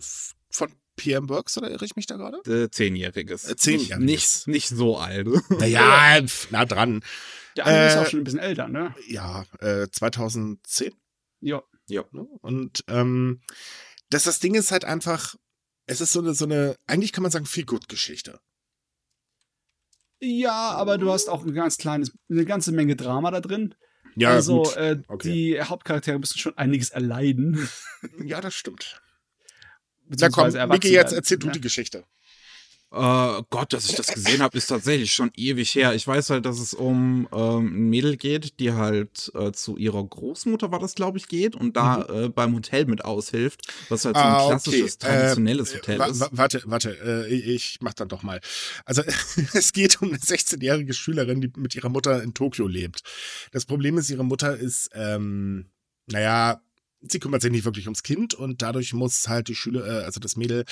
[0.51, 2.39] von PM Works, oder irre ich mich da gerade?
[2.51, 3.49] Äh, Zehnjähriges.
[3.49, 4.47] Äh, zehnjähriges.
[4.47, 5.27] Nicht, nicht, so alt.
[5.59, 7.03] Naja, nah dran.
[7.57, 8.95] Der andere ist Äh, auch schon ein bisschen älter, ne?
[9.09, 10.93] Ja, äh, 2010.
[11.41, 11.63] Ja.
[11.89, 12.05] ja.
[12.13, 12.27] Ne?
[12.43, 13.41] Und ähm,
[14.11, 15.37] das, das Ding ist halt einfach,
[15.87, 18.41] es ist so eine, so eine, eigentlich kann man sagen, viel gut Geschichte.
[20.21, 23.75] Ja, aber du hast auch ein ganz kleines, eine ganze Menge Drama da drin.
[24.17, 24.77] Ja, also gut.
[24.77, 25.33] äh, Okay.
[25.33, 27.69] die Hauptcharaktere müssen schon einiges erleiden.
[28.25, 29.01] Ja, das stimmt.
[30.07, 31.53] Na komm, Miki, jetzt erzähl du ne?
[31.53, 32.05] die Geschichte.
[32.93, 35.95] Äh, Gott, dass ich das gesehen habe, ist tatsächlich schon ewig her.
[35.95, 40.03] Ich weiß halt, dass es um ähm, ein Mädel geht, die halt äh, zu ihrer
[40.03, 42.25] Großmutter, war das, glaube ich, geht und da mhm.
[42.25, 45.07] äh, beim Hotel mit aushilft, was halt so ein ah, klassisches, okay.
[45.07, 46.29] traditionelles äh, Hotel ist.
[46.33, 48.41] Warte, warte, äh, ich mach dann doch mal.
[48.85, 49.03] Also
[49.53, 53.03] es geht um eine 16-jährige Schülerin, die mit ihrer Mutter in Tokio lebt.
[53.53, 55.71] Das Problem ist, ihre Mutter ist, ähm,
[56.07, 56.61] naja,
[57.03, 60.19] sie kümmert sich nicht wirklich ums Kind und dadurch muss halt die Schüler, äh, also
[60.19, 60.65] das Mädel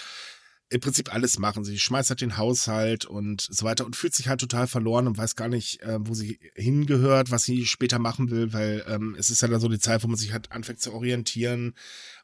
[0.70, 1.64] im Prinzip alles machen.
[1.64, 5.16] Sie schmeißt halt den Haushalt und so weiter und fühlt sich halt total verloren und
[5.16, 9.30] weiß gar nicht, äh, wo sie hingehört, was sie später machen will, weil ähm, es
[9.30, 11.74] ist ja dann so die Zeit, wo man sich halt anfängt zu orientieren.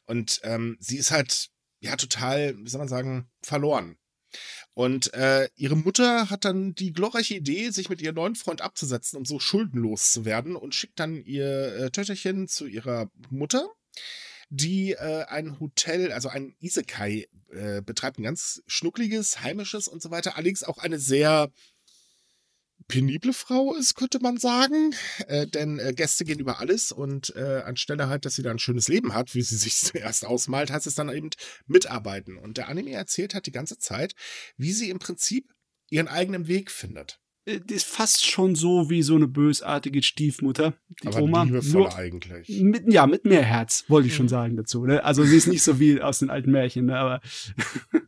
[0.05, 3.97] Und ähm, sie ist halt, ja, total, wie soll man sagen, verloren.
[4.73, 9.17] Und äh, ihre Mutter hat dann die glorreiche Idee, sich mit ihrem neuen Freund abzusetzen,
[9.17, 13.69] um so schuldenlos zu werden und schickt dann ihr äh, Töchterchen zu ihrer Mutter
[14.49, 20.11] die äh, ein Hotel, also ein Isekai äh, betreibt, ein ganz schnuckliges, heimisches und so
[20.11, 20.35] weiter.
[20.35, 21.51] Allerdings auch eine sehr
[22.87, 24.93] penible Frau ist, könnte man sagen.
[25.27, 28.59] Äh, denn äh, Gäste gehen über alles und äh, anstelle halt, dass sie da ein
[28.59, 31.29] schönes Leben hat, wie sie sich zuerst ausmalt, heißt es dann eben
[31.65, 32.37] mitarbeiten.
[32.37, 34.13] Und der Anime erzählt hat die ganze Zeit,
[34.57, 35.53] wie sie im Prinzip
[35.89, 37.19] ihren eigenen Weg findet.
[37.45, 40.73] Äh, ist fast schon so wie so eine bösartige Stiefmutter,
[41.03, 41.45] die Aber Oma.
[41.45, 42.49] Nur eigentlich.
[42.61, 44.85] Mit, ja, mit mehr Herz, wollte ich schon sagen dazu.
[44.85, 45.03] Ne?
[45.03, 46.97] Also sie ist nicht so wie aus den alten Märchen, ne?
[46.97, 47.21] aber.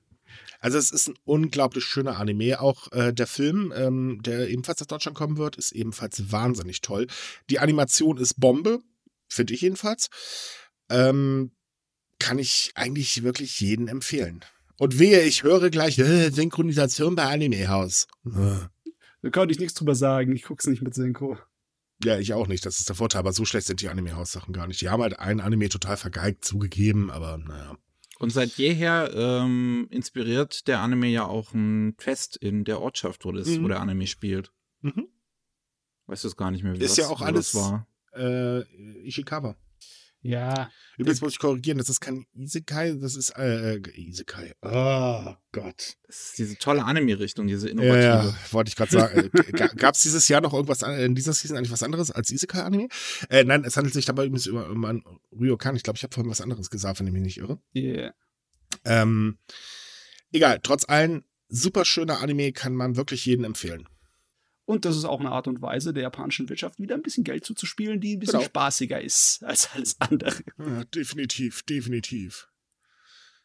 [0.60, 2.60] also es ist ein unglaublich schöner Anime.
[2.60, 7.08] Auch äh, der Film, ähm, der ebenfalls aus Deutschland kommen wird, ist ebenfalls wahnsinnig toll.
[7.50, 8.80] Die Animation ist Bombe,
[9.28, 10.10] finde ich jedenfalls.
[10.90, 11.52] Ähm,
[12.20, 14.44] kann ich eigentlich wirklich jeden empfehlen.
[14.80, 18.08] Und wehe, ich höre gleich äh, Synchronisation bei Anime House.
[18.26, 18.66] Äh.
[19.22, 20.36] Da konnte ich nichts drüber sagen.
[20.36, 21.38] Ich gucke es nicht mit Synchro.
[22.03, 22.65] Ja, ich auch nicht.
[22.65, 23.20] Das ist der Vorteil.
[23.20, 24.82] Aber so schlecht sind die Anime-Haus-Sachen gar nicht.
[24.82, 27.78] Die haben halt ein Anime total vergeigt zugegeben, aber naja.
[28.20, 33.32] Und seit jeher ähm, inspiriert der Anime ja auch ein Fest in der Ortschaft, wo,
[33.32, 33.63] das, mhm.
[33.63, 34.51] wo der Anime spielt.
[34.82, 35.07] Mhm.
[36.07, 37.88] Weißt du es gar nicht mehr, wie ist das, ja auch alles war?
[38.13, 38.61] Äh,
[39.05, 39.55] Ishikawa.
[40.28, 40.69] Ja.
[40.97, 44.53] Übrigens muss ich korrigieren, das ist kein Isekai, das ist äh, äh Isekai.
[44.61, 45.95] Oh Gott.
[46.05, 48.01] Das ist diese tolle Anime-Richtung, diese innovative.
[48.01, 49.30] Ja, ja wollte ich gerade sagen.
[49.34, 52.89] Äh, Gab es dieses Jahr noch irgendwas, in dieser Season eigentlich was anderes als Isekai-Anime?
[53.30, 55.78] Äh, nein, es handelt sich dabei übrigens über, über einen Ryokan.
[55.78, 57.59] Ich glaube, ich habe vorhin was anderes gesagt, wenn ich mich nicht irre.
[57.73, 58.13] Yeah.
[58.84, 59.38] Ähm,
[60.34, 63.88] egal, trotz allem, super schöner Anime, kann man wirklich jedem empfehlen.
[64.68, 67.45] Und das ist auch eine Art und Weise der japanischen Wirtschaft, wieder ein bisschen Geld
[67.45, 68.49] zuzuspielen, die ein bisschen genau.
[68.49, 70.36] spaßiger ist als alles andere.
[70.57, 72.49] Ja, definitiv, definitiv.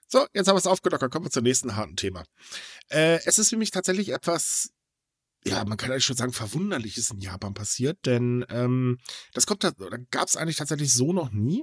[0.09, 1.13] So, jetzt haben wir es aufgelockert.
[1.13, 2.25] Kommen wir zum nächsten harten Thema.
[2.89, 4.73] Äh, es ist für mich tatsächlich etwas,
[5.45, 8.99] ja, man kann eigentlich schon sagen, Verwunderliches in Japan passiert, denn ähm,
[9.33, 11.63] das kommt, oder gab es eigentlich tatsächlich so noch nie.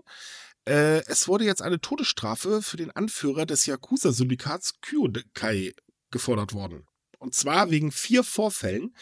[0.66, 5.74] Äh, es wurde jetzt eine Todesstrafe für den Anführer des Yakuza-Syndikats Kyukai
[6.12, 6.86] gefordert worden.
[7.18, 8.95] Und zwar wegen vier Vorfällen,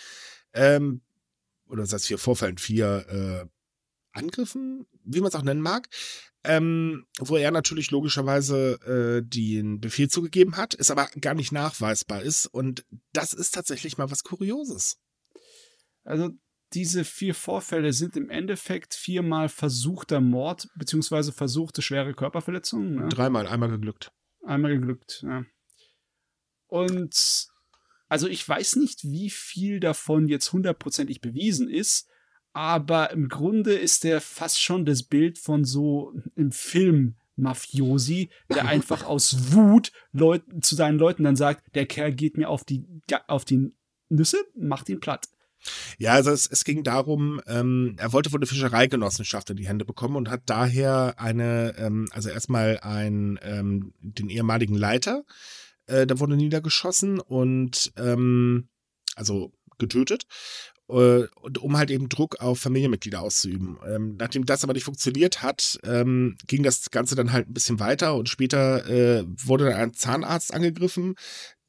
[0.58, 1.02] ähm,
[1.68, 5.90] oder das heißt vier Vorfällen, vier äh, Angriffen, wie man es auch nennen mag,
[6.44, 12.22] ähm, wo er natürlich logischerweise äh, den Befehl zugegeben hat, es aber gar nicht nachweisbar
[12.22, 12.48] ist.
[12.48, 14.98] Und das ist tatsächlich mal was Kurioses.
[16.04, 16.30] Also
[16.74, 22.96] diese vier Vorfälle sind im Endeffekt viermal versuchter Mord beziehungsweise versuchte schwere Körperverletzungen.
[22.96, 23.10] Ne?
[23.10, 24.12] Dreimal, einmal geglückt.
[24.44, 25.46] Einmal geglückt, ja.
[26.68, 27.48] Und
[28.10, 32.08] also ich weiß nicht, wie viel davon jetzt hundertprozentig bewiesen ist,
[32.54, 38.66] aber im Grunde ist der fast schon das Bild von so im Film Mafiosi, der
[38.68, 42.86] einfach aus Wut Leuten, zu seinen Leuten dann sagt, der Kerl geht mir auf die,
[43.28, 43.72] auf die
[44.10, 45.28] Nüsse, macht ihn platt.
[45.98, 49.86] Ja, also es, es ging darum, ähm, er wollte wohl eine Fischereigenossenschaft in die Hände
[49.86, 55.26] bekommen und hat daher eine, ähm, also erstmal ein, ähm, den ehemaligen Leiter
[55.88, 58.70] äh, da wurde niedergeschossen und ähm,
[59.16, 60.26] also getötet,
[60.90, 61.24] äh,
[61.60, 63.78] um halt eben Druck auf Familienmitglieder auszuüben.
[63.86, 67.80] Ähm, nachdem das aber nicht funktioniert hat, ähm, ging das Ganze dann halt ein bisschen
[67.80, 71.16] weiter und später äh, wurde dann ein Zahnarzt angegriffen,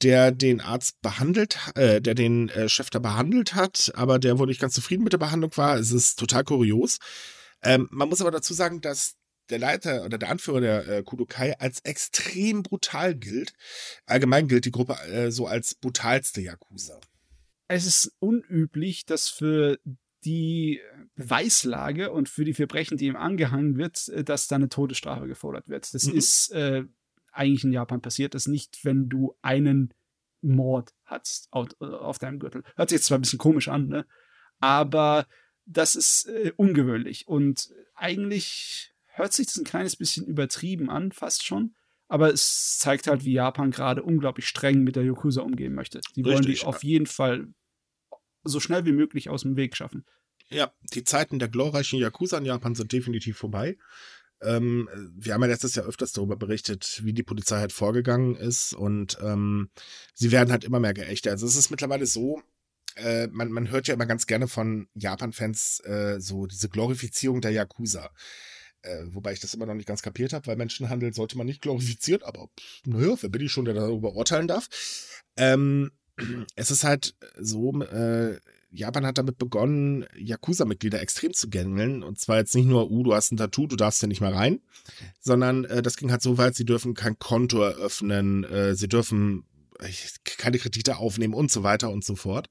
[0.02, 4.46] der den Arzt behandelt, äh, der den äh, Chef da behandelt hat, aber der wohl
[4.46, 5.76] nicht ganz zufrieden mit der Behandlung war.
[5.76, 6.98] Es ist total kurios.
[7.62, 9.17] Ähm, man muss aber dazu sagen, dass
[9.50, 13.52] der Leiter oder der Anführer der äh, Kudokai als extrem brutal gilt.
[14.06, 17.00] Allgemein gilt die Gruppe äh, so als brutalste Yakuza.
[17.68, 19.78] Es ist unüblich, dass für
[20.24, 20.80] die
[21.14, 25.68] Beweislage und für die Verbrechen, die ihm angehangen wird, äh, dass da eine Todesstrafe gefordert
[25.68, 25.92] wird.
[25.94, 26.14] Das mhm.
[26.14, 26.84] ist äh,
[27.32, 29.94] eigentlich in Japan passiert das nicht, wenn du einen
[30.40, 32.62] Mord hast auf, äh, auf deinem Gürtel.
[32.76, 34.06] Hört sich jetzt zwar ein bisschen komisch an, ne?
[34.60, 35.26] aber
[35.66, 41.44] das ist äh, ungewöhnlich und eigentlich hört sich das ein kleines bisschen übertrieben an, fast
[41.44, 41.74] schon.
[42.08, 46.00] Aber es zeigt halt, wie Japan gerade unglaublich streng mit der Yakuza umgehen möchte.
[46.16, 47.48] Die wollen die auf jeden Fall
[48.44, 50.06] so schnell wie möglich aus dem Weg schaffen.
[50.48, 53.76] Ja, die Zeiten der glorreichen Yakuza in Japan sind definitiv vorbei.
[54.40, 58.72] Ähm, wir haben ja letztes Jahr öfters darüber berichtet, wie die Polizei halt vorgegangen ist
[58.72, 59.68] und ähm,
[60.14, 61.32] sie werden halt immer mehr geächter.
[61.32, 62.40] Also es ist mittlerweile so,
[62.94, 67.50] äh, man, man hört ja immer ganz gerne von Japan-Fans äh, so diese Glorifizierung der
[67.50, 68.10] Yakuza.
[68.82, 71.62] Äh, wobei ich das immer noch nicht ganz kapiert habe, weil Menschenhandel sollte man nicht
[71.62, 72.48] glorifizieren, aber
[72.84, 74.68] naja, wer bin ich schon, der darüber urteilen darf?
[75.36, 75.90] Ähm,
[76.56, 78.38] es ist halt so, äh,
[78.70, 82.02] Japan hat damit begonnen, Yakuza-Mitglieder extrem zu gängeln.
[82.02, 84.34] Und zwar jetzt nicht nur, uh, du hast ein Tattoo, du darfst ja nicht mehr
[84.34, 84.60] rein,
[85.20, 89.44] sondern äh, das ging halt so weit, sie dürfen kein Konto eröffnen, äh, sie dürfen
[90.24, 92.48] keine Kredite aufnehmen und so weiter und so fort.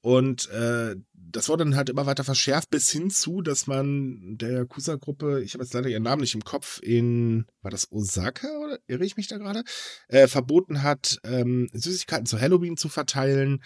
[0.00, 4.52] Und äh, das wurde dann halt immer weiter verschärft, bis hin zu, dass man der
[4.52, 8.78] Yakuza-Gruppe, ich habe jetzt leider ihren Namen nicht im Kopf, in, war das Osaka oder
[8.86, 9.64] irre ich mich da gerade,
[10.08, 13.62] äh, verboten hat, ähm, Süßigkeiten zu Halloween zu verteilen.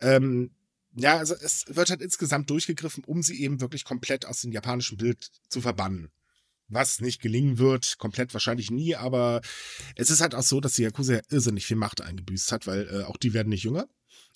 [0.00, 0.50] Ähm,
[0.94, 4.98] ja, also es wird halt insgesamt durchgegriffen, um sie eben wirklich komplett aus dem japanischen
[4.98, 6.10] Bild zu verbannen.
[6.70, 9.40] Was nicht gelingen wird, komplett wahrscheinlich nie, aber
[9.96, 12.88] es ist halt auch so, dass die Yakuza ja irrsinnig viel Macht eingebüßt hat, weil
[12.88, 13.88] äh, auch die werden nicht jünger.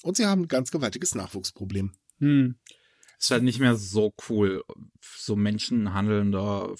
[0.02, 1.92] Und sie haben ein ganz gewaltiges Nachwuchsproblem.
[2.18, 2.56] Hm.
[3.18, 4.64] Ist halt nicht mehr so cool,
[5.16, 6.74] so menschenhandelnder,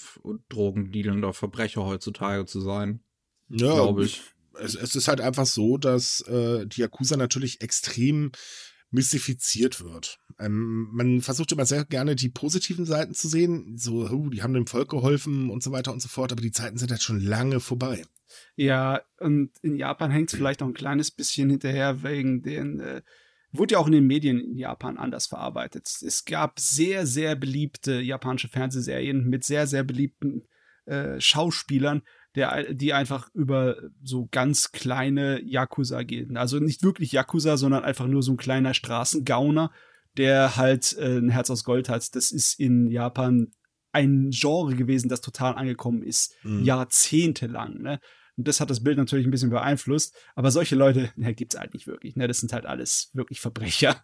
[0.49, 3.01] drogendealender Verbrecher heutzutage zu sein.
[3.49, 4.23] Ja, glaube ich.
[4.59, 8.33] Es, es ist halt einfach so, dass äh, die Yakuza natürlich extrem
[8.95, 10.21] mystifiziert wird.
[10.39, 14.55] Ähm, man versucht immer sehr gerne die positiven Seiten zu sehen, so, oh, die haben
[14.55, 17.21] dem Volk geholfen und so weiter und so fort, aber die Zeiten sind halt schon
[17.21, 18.05] lange vorbei.
[18.57, 23.03] Ja, und in Japan hängt es vielleicht noch ein kleines bisschen hinterher wegen den, äh,
[23.51, 25.89] wurde ja auch in den Medien in Japan anders verarbeitet.
[26.03, 30.45] Es gab sehr, sehr beliebte japanische Fernsehserien mit sehr, sehr beliebten
[30.87, 32.03] äh, Schauspielern,
[32.35, 36.37] der, die einfach über so ganz kleine Yakuza gehen.
[36.37, 39.71] Also nicht wirklich Yakuza, sondern einfach nur so ein kleiner Straßengauner,
[40.17, 42.15] der halt äh, ein Herz aus Gold hat.
[42.17, 43.53] Das ist in Japan
[43.93, 46.65] ein Genre gewesen, das total angekommen ist, Mhm.
[46.65, 47.81] jahrzehntelang.
[47.81, 48.01] Ne?
[48.37, 50.15] Und das hat das Bild natürlich ein bisschen beeinflusst.
[50.35, 52.17] Aber solche Leute ne, gibt es halt nicht wirklich.
[52.17, 52.27] Ne?
[52.27, 54.03] Das sind halt alles wirklich Verbrecher.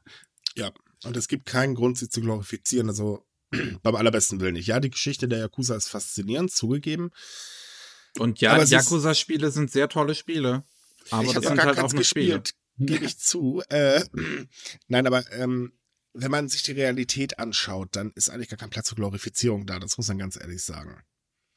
[1.05, 3.25] Und es gibt keinen Grund, sie zu glorifizieren, also
[3.83, 4.67] beim allerbesten Willen nicht.
[4.67, 7.11] Ja, die Geschichte der Yakuza ist faszinierend, zugegeben.
[8.19, 10.65] Und ja, Yakuza-Spiele sind sehr tolle Spiele.
[11.11, 12.41] Aber ich das sind gar halt auch nur Spiele.
[12.41, 13.63] gespielt, gebe ich zu.
[13.69, 14.03] Äh,
[14.89, 15.73] nein, aber ähm,
[16.13, 19.79] wenn man sich die Realität anschaut, dann ist eigentlich gar kein Platz für Glorifizierung da,
[19.79, 21.03] das muss man ganz ehrlich sagen.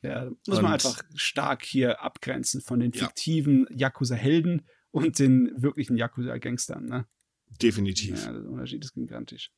[0.02, 3.06] Ja, muss Und- man einfach stark hier abgrenzen von den Ja.
[3.06, 6.86] fiktiven Yakuza-Helden und den wirklichen Yakuza-Gangstern.
[6.86, 7.06] Ne?
[7.62, 8.24] Definitiv.
[8.26, 9.52] Ja, der Unterschied ist gigantisch.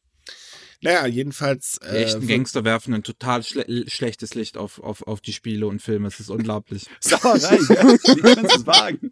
[0.82, 1.80] Naja, jedenfalls.
[1.82, 5.68] Die echten äh, Gangster werfen ein total schle schlechtes Licht auf, auf, auf die Spiele
[5.68, 6.08] und Filme.
[6.08, 6.86] Es ist unglaublich.
[7.00, 7.98] Sauerei, gell?
[8.16, 9.12] Wie kannst du es wagen?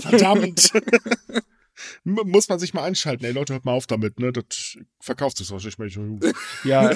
[0.00, 0.72] Verdammt.
[2.04, 3.24] Muss man sich mal einschalten.
[3.24, 4.32] Ey, Leute, hört mal auf damit, ne?
[4.32, 5.86] Das verkauft sich wahrscheinlich mal.
[5.86, 6.34] nicht.
[6.64, 6.90] Ja,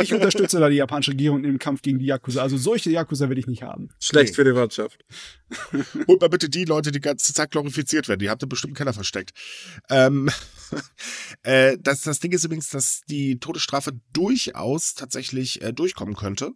[0.00, 2.40] ich unterstütze da die japanische Regierung im Kampf gegen die Yakuza.
[2.42, 3.88] Also solche Yakuza will ich nicht haben.
[4.00, 4.34] Schlecht Nee.
[4.36, 5.04] für die Wirtschaft.
[6.08, 8.20] Holt mal bitte die Leute, die ganze Zeit glorifiziert werden.
[8.20, 9.32] Die habt ihr bestimmt im Keller versteckt.
[9.90, 10.30] Ähm,
[11.42, 16.52] äh, das, das Ding ist übrigens, dass die Todesstrafe durchaus tatsächlich äh, durchkommen könnte.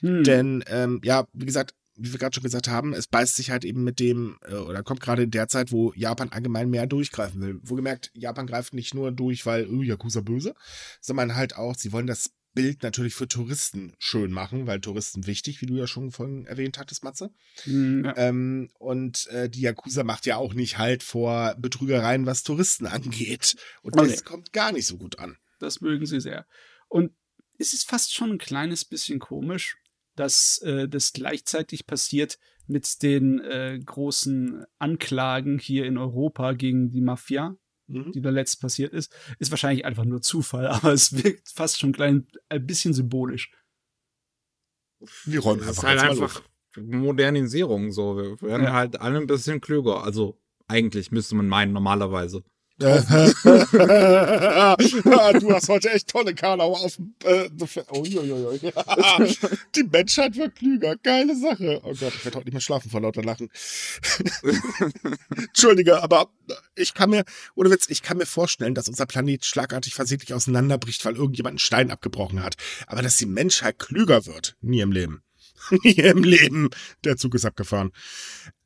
[0.00, 0.24] Hm.
[0.24, 3.64] Denn, ähm, ja, wie gesagt, wie wir gerade schon gesagt haben, es beißt sich halt
[3.64, 7.40] eben mit dem, äh, oder kommt gerade in der Zeit, wo Japan allgemein mehr durchgreifen
[7.40, 7.60] will.
[7.62, 10.54] Wohlgemerkt, Japan greift nicht nur durch, weil, oh, Yakuza böse,
[11.00, 15.60] sondern halt auch, sie wollen das Bild natürlich für Touristen schön machen, weil Touristen wichtig,
[15.60, 17.30] wie du ja schon vorhin erwähnt hattest, Matze.
[17.64, 18.16] Hm, ja.
[18.16, 23.56] Ähm, und äh, die Yakuza macht ja auch nicht halt vor Betrügereien, was Touristen angeht.
[23.82, 25.36] Und Oh, das kommt gar nicht so gut an.
[25.60, 26.46] Das mögen sie sehr.
[26.88, 27.12] Und
[27.58, 29.76] es ist fast schon ein kleines bisschen komisch,
[30.18, 37.00] dass äh, das gleichzeitig passiert mit den äh, großen Anklagen hier in Europa gegen die
[37.00, 37.56] Mafia,
[37.90, 38.12] Mhm.
[38.12, 39.10] die da letzt passiert ist.
[39.38, 43.50] Ist wahrscheinlich einfach nur Zufall, aber es wirkt fast schon klein, ein bisschen symbolisch.
[45.24, 46.42] Wir räumen einfach halt einfach
[46.76, 48.16] Modernisierung so.
[48.18, 48.72] Wir werden Ja.
[48.74, 50.02] halt alle ein bisschen klüger.
[50.04, 52.44] Also eigentlich müsste man meinen, normalerweise.
[55.40, 57.14] Du hast heute echt tolle Karlauer auf dem.
[57.24, 57.48] Äh,
[57.92, 58.60] Uiuiui.
[59.74, 60.96] Die Menschheit wird klüger.
[61.02, 61.80] Geile Sache.
[61.82, 63.50] Oh Gott, ich werde heute nicht mehr schlafen vor lauter Lachen.
[65.36, 66.28] Entschuldige, aber
[66.76, 67.24] ich kann mir,
[67.54, 71.58] ohne Witz, ich kann mir vorstellen, dass unser Planet schlagartig versehentlich auseinanderbricht, weil irgendjemand einen
[71.58, 72.54] Stein abgebrochen hat.
[72.86, 75.22] Aber dass die Menschheit klüger wird, nie im Leben.
[75.82, 76.70] Hier im Leben.
[77.04, 77.92] Der Zug ist abgefahren.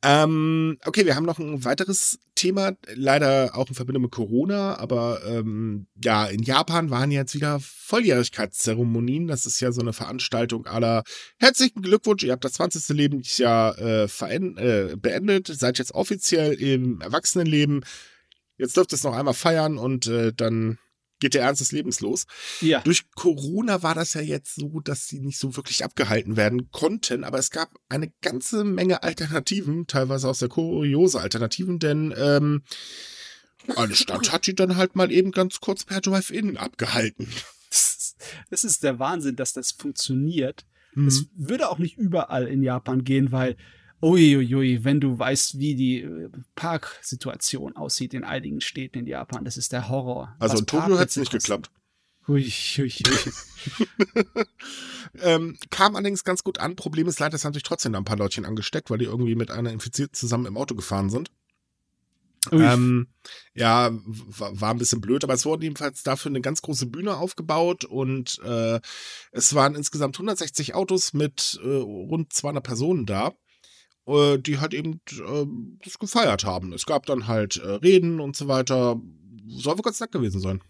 [0.03, 5.21] Ähm, okay, wir haben noch ein weiteres Thema, leider auch in Verbindung mit Corona, aber
[5.25, 9.27] ähm, ja, in Japan waren jetzt wieder Volljährigkeitszeremonien.
[9.27, 11.03] Das ist ja so eine Veranstaltung aller
[11.39, 12.89] herzlichen Glückwunsch, ihr habt das 20.
[12.89, 17.85] Lebensjahr äh, äh, beendet, seid jetzt offiziell im Erwachsenenleben.
[18.57, 20.77] Jetzt dürft ihr es noch einmal feiern und äh, dann
[21.23, 22.25] geht der Ernst des Lebens los.
[22.59, 22.81] Ja.
[22.81, 27.23] Durch Corona war das ja jetzt so, dass sie nicht so wirklich abgehalten werden konnten,
[27.23, 32.63] aber es gab eine ganze Menge Alternativen, teilweise auch sehr kuriose Alternativen, denn ähm,
[33.77, 37.29] eine Stadt hat die dann halt mal eben ganz kurz per Drive-In abgehalten.
[38.49, 40.65] Das ist der Wahnsinn, dass das funktioniert.
[40.93, 41.07] Mhm.
[41.07, 43.55] Es würde auch nicht überall in Japan gehen, weil
[44.03, 49.55] Uiuiui, wenn du weißt, wie die äh, Parksituation aussieht in einigen Städten in Japan, das
[49.55, 50.35] ist der Horror.
[50.39, 51.71] Also Was in Tokio hat es nicht geklappt.
[52.27, 53.33] Ui, ui, ui.
[55.21, 56.75] ähm, kam allerdings ganz gut an.
[56.75, 59.35] Problem ist leider, es haben sich trotzdem da ein paar Leutchen angesteckt, weil die irgendwie
[59.35, 61.31] mit einer Infizierten zusammen im Auto gefahren sind.
[62.51, 62.61] Ui.
[62.61, 63.07] Ähm,
[63.53, 67.15] ja, war, war ein bisschen blöd, aber es wurde jedenfalls dafür eine ganz große Bühne
[67.15, 68.81] aufgebaut und äh,
[69.31, 73.31] es waren insgesamt 160 Autos mit äh, rund 200 Personen da,
[74.05, 75.45] äh, die halt eben äh,
[75.83, 76.73] das gefeiert haben.
[76.73, 79.01] Es gab dann halt äh, Reden und so weiter.
[79.47, 80.61] Soll wohl ganz nett gewesen sein.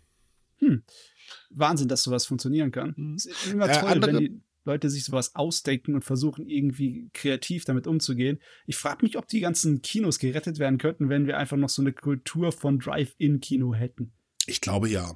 [1.49, 2.93] Wahnsinn, dass sowas funktionieren kann.
[2.97, 3.15] Mhm.
[3.15, 7.09] Es ist immer Äh, toll, andere- wenn die Leute sich sowas ausdenken und versuchen, irgendwie
[7.13, 8.39] kreativ damit umzugehen.
[8.65, 11.81] Ich frage mich, ob die ganzen Kinos gerettet werden könnten, wenn wir einfach noch so
[11.81, 14.13] eine Kultur von Drive-In-Kino hätten.
[14.45, 15.13] Ich glaube ja.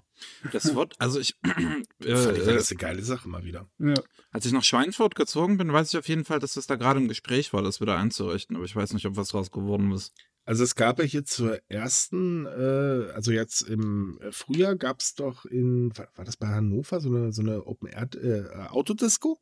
[0.51, 3.67] Das wird, also ich, äh, Fand ich, wäre äh, das eine geile Sache mal wieder.
[3.79, 3.95] Ja.
[4.31, 6.99] als ich nach Schweinfurt gezogen bin, weiß ich auf jeden Fall, dass das da gerade
[6.99, 8.55] im Gespräch war, das wieder einzurichten.
[8.55, 10.13] Aber ich weiß nicht, ob was draus geworden ist.
[10.45, 15.43] Also es gab ja hier zur ersten, äh, also jetzt im Frühjahr gab es doch
[15.45, 19.41] in, war, war das bei Hannover, so eine, so eine Open Air äh, Autodisco?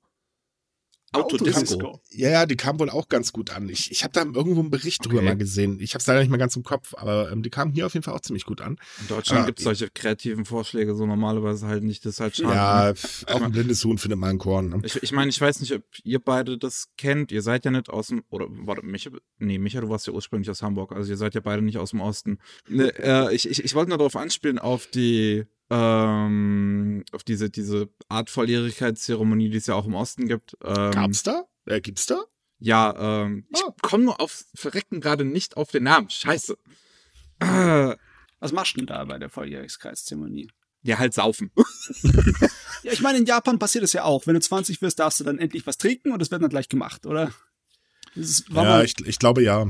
[1.16, 2.02] Autodisco.
[2.12, 3.70] Ja, ja, die kam wohl auch ganz gut an.
[3.70, 5.26] Ich, ich habe da irgendwo einen Bericht drüber Okay.
[5.26, 5.80] mal gesehen.
[5.80, 7.94] Ich habe es leider nicht mehr ganz im Kopf, aber ähm, die kam hier auf
[7.94, 8.78] jeden Fall auch ziemlich gut an.
[9.02, 12.06] In Deutschland Ah, gibt es solche kreativen Vorschläge so normalerweise halt nicht.
[12.06, 12.54] Das ist halt schade.
[12.54, 13.34] Ja, ne?
[13.34, 14.70] auch ein blindes Huhn findet mal einen Korn.
[14.70, 14.82] Ne?
[14.84, 17.32] Ich, ich meine, ich weiß nicht, ob ihr beide das kennt.
[17.32, 19.10] Ihr seid ja nicht aus dem, oder warte, Micha,
[19.40, 21.92] nee, Micha, du warst ja ursprünglich aus Hamburg, also ihr seid ja beide nicht aus
[21.92, 22.40] dem Osten.
[22.68, 27.90] Ne, äh, ich, ich, ich wollte nur darauf anspielen, auf die, ähm, auf diese, diese
[28.08, 30.56] Art Volljährigkeitszeremonie, die es ja auch im Osten gibt.
[30.64, 31.46] Ähm, Gab's da?
[31.66, 32.24] Äh, gibt's da?
[32.60, 33.74] Ja, ähm, ich Ah.
[33.82, 36.10] komme nur auf Verrecken gerade nicht auf den Namen.
[36.10, 36.56] Scheiße.
[37.40, 37.96] Äh,
[38.40, 40.50] Was machst du denn da bei der Volljährigkeitszeremonie?
[40.84, 41.52] ja, halt saufen.
[42.84, 44.28] Ja, ich meine, in Japan passiert es ja auch.
[44.28, 46.70] Wenn du 20 wirst, darfst du dann endlich was trinken und das wird dann gleich
[46.70, 47.34] gemacht, oder?
[48.14, 49.66] Das war Ja, mal, ich, ich glaube ja.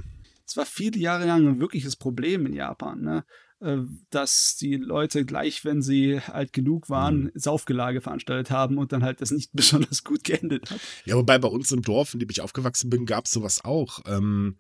[0.46, 3.24] es war viele Jahre lang ein wirkliches Problem in Japan, ne?
[3.62, 3.78] Äh,
[4.10, 9.22] dass die Leute gleich, wenn sie alt genug waren, Saufgelage veranstaltet haben und dann halt
[9.22, 10.80] das nicht besonders gut geendet hat.
[11.06, 14.00] Ja, wobei bei uns im Dorf, in dem ich aufgewachsen bin, gab's sowas auch.
[14.06, 14.58] Ähm,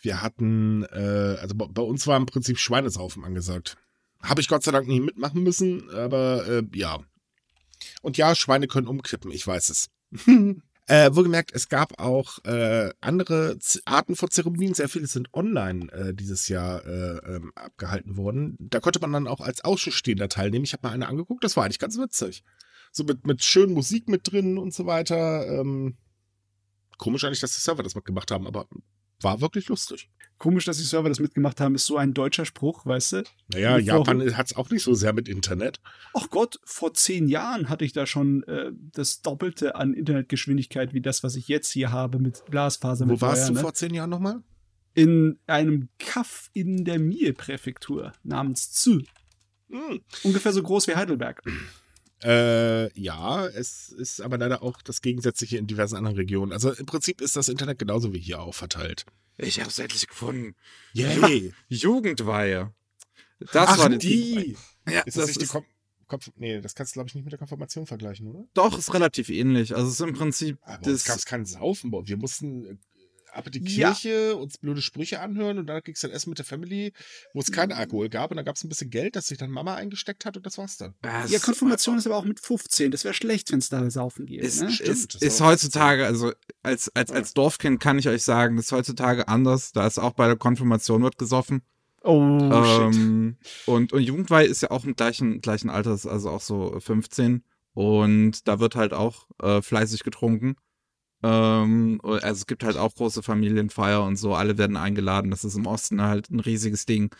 [0.00, 3.76] wir hatten, äh, also bei, bei uns war im Prinzip Schweinesaufen angesagt.
[4.22, 6.98] Habe ich Gott sei Dank nicht mitmachen müssen, aber äh, ja.
[8.00, 9.90] Und ja, Schweine können umkippen, ich weiß es.
[10.90, 15.90] äh, wohlgemerkt, es gab auch äh, andere Z Arten von Zeremonien, sehr viele sind online
[15.92, 18.56] äh, dieses Jahr äh, ähm, abgehalten worden.
[18.58, 20.64] Da konnte man dann auch als Ausschussstehender teilnehmen.
[20.64, 22.42] Ich habe mal eine angeguckt, das war eigentlich ganz witzig.
[22.90, 25.46] So mit, mit schön Musik mit drin und so weiter.
[25.46, 25.96] Ähm,
[26.98, 28.66] komisch eigentlich, dass die Server das mitgemacht haben, aber
[29.20, 30.08] war wirklich lustig.
[30.38, 33.24] Komisch, dass die Server das mitgemacht haben, ist so ein deutscher Spruch, weißt du?
[33.52, 35.80] Naja, Japan hat es auch nicht so sehr mit Internet.
[36.14, 41.02] Ach Gott, vor zehn Jahren hatte ich da schon äh, das Doppelte an Internetgeschwindigkeit wie
[41.02, 43.06] das, was ich jetzt hier habe mit Glasfaser.
[43.06, 43.60] Wo mit warst Wire, du ne?
[43.60, 44.42] vor zehn Jahren nochmal?
[44.94, 49.02] In einem Kaff in der Mie-Präfektur namens Tsu.
[49.68, 50.00] Hm.
[50.24, 51.42] Ungefähr so groß wie Heidelberg.
[52.22, 56.52] Äh, ja, es ist aber leider auch das Gegensätzliche in diversen anderen Regionen.
[56.52, 59.06] Also im Prinzip ist das Internet genauso wie hier auch verteilt.
[59.38, 60.54] Ich hab's endlich gefunden.
[60.92, 61.54] Yay!
[61.68, 62.74] Jugendweihe.
[63.52, 64.56] Das Ach, war die!
[64.86, 65.64] Ja, Ist das, das nicht die ist, Kom
[66.06, 68.44] Konf nee, das kannst du, glaube ich, nicht mit der Konfirmation vergleichen, oder?
[68.52, 69.74] doch, ist relativ ähnlich.
[69.76, 71.04] Also es ist im Prinzip Aber es das.
[71.04, 71.92] gab keinen Saufen.
[71.92, 72.76] Wir mussten äh,
[73.32, 73.92] ab in die Ja.
[73.92, 76.92] Kirche, uns blöde Sprüche anhören und dann ging's dann essen mit der Family,
[77.34, 79.50] wo es keinen Alkohol gab und dann gab es ein bisschen Geld, das sich dann
[79.50, 80.94] Mama eingesteckt hat und das war's dann.
[81.02, 82.90] Das Ja, Konfirmation ist aber auch mit 15.
[82.90, 84.42] Das wäre schlecht, wenn es da saufen geht.
[84.42, 84.70] ist, ne?
[84.70, 88.72] Stimmt, ist, ist heutzutage, also als, als, als Dorfkind kann ich euch sagen, das ist
[88.72, 89.72] heutzutage anders.
[89.72, 91.62] Da ist auch bei der Konfirmation wird gesoffen.
[92.02, 92.94] Oh, shit.
[92.96, 97.44] ähm, und, und Jugendweihe ist ja auch im gleichen, gleichen Alter, also auch so 15.
[97.72, 100.56] Und da wird halt auch äh, fleißig getrunken.
[101.22, 105.30] Ähm, also es gibt halt auch große Familienfeier und so, alle werden eingeladen.
[105.30, 107.14] Das ist im Osten halt ein riesiges Ding.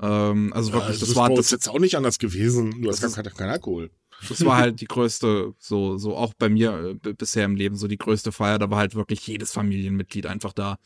[0.00, 3.24] Ähm, also wirklich, das, das war das, jetzt auch nicht anders gewesen, es das gab
[3.24, 3.90] keinen kein Alkohol.
[4.28, 7.88] Das war halt die größte, so, so auch bei mir äh, bisher im Leben, so
[7.88, 8.58] die größte Feier.
[8.58, 10.78] Da war halt wirklich jedes Familienmitglied einfach da.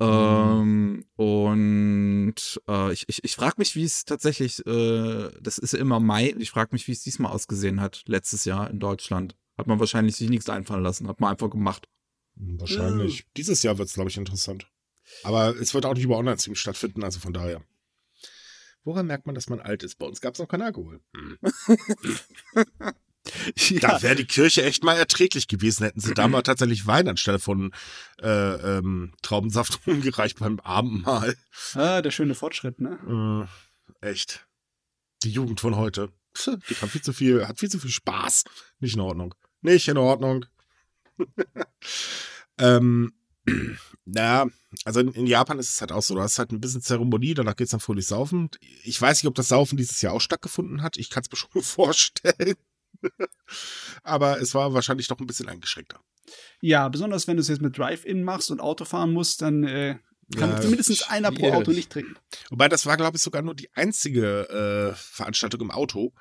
[0.00, 2.34] Ähm, und
[2.68, 6.50] äh, ich, ich, ich frage mich, wie es tatsächlich, äh, das ist immer Mai, ich
[6.50, 9.36] frage mich, wie es diesmal ausgesehen hat, letztes Jahr in Deutschland.
[9.56, 11.88] Hat man wahrscheinlich sich nichts einfallen lassen, hat man einfach gemacht.
[12.36, 13.18] Wahrscheinlich.
[13.18, 13.24] Ja.
[13.36, 14.66] Dieses Jahr wird es, glaube ich, interessant.
[15.22, 17.62] Aber es wird auch nicht über Online-Stream stattfinden, also von daher.
[18.84, 19.98] Woran merkt man, dass man alt ist?
[19.98, 21.00] Bei uns gab es noch keinen Alkohol.
[21.14, 21.38] Hm.
[23.56, 23.80] ja.
[23.80, 27.38] Da wäre die Kirche echt mal erträglich gewesen, hätten sie da mal tatsächlich Wein anstelle
[27.38, 27.72] von
[28.20, 28.28] äh,
[28.78, 31.36] ähm, Traubensaft umgereicht beim Abendmahl.
[31.74, 33.48] Ah, der schöne Fortschritt, ne?
[34.02, 34.46] Äh, echt.
[35.22, 36.12] Die Jugend von heute.
[36.46, 38.44] Die hat viel zu viel, hat viel zu viel Spaß.
[38.80, 39.34] Nicht in Ordnung.
[39.62, 40.44] Nicht in Ordnung.
[42.58, 43.12] ähm,
[44.04, 44.46] naja,
[44.84, 47.34] also in, in, Japan ist es halt auch so, du hast halt ein bisschen Zeremonie,
[47.34, 48.50] danach geht es dann fröhlich saufen.
[48.82, 50.96] Ich weiß nicht, ob das Saufen dieses Jahr auch stattgefunden hat.
[50.96, 52.56] Ich kann es mir schon vorstellen.
[54.02, 56.00] Aber es war wahrscheinlich doch ein bisschen eingeschränkter.
[56.60, 59.98] Ja, besonders wenn du es jetzt mit Drive-In machst und Auto fahren musst, dann äh,
[60.36, 62.16] kann ja, mindestens einer pro Auto nicht trinken.
[62.48, 66.14] Wobei das war, glaube ich, sogar nur die einzige äh, Veranstaltung im Auto.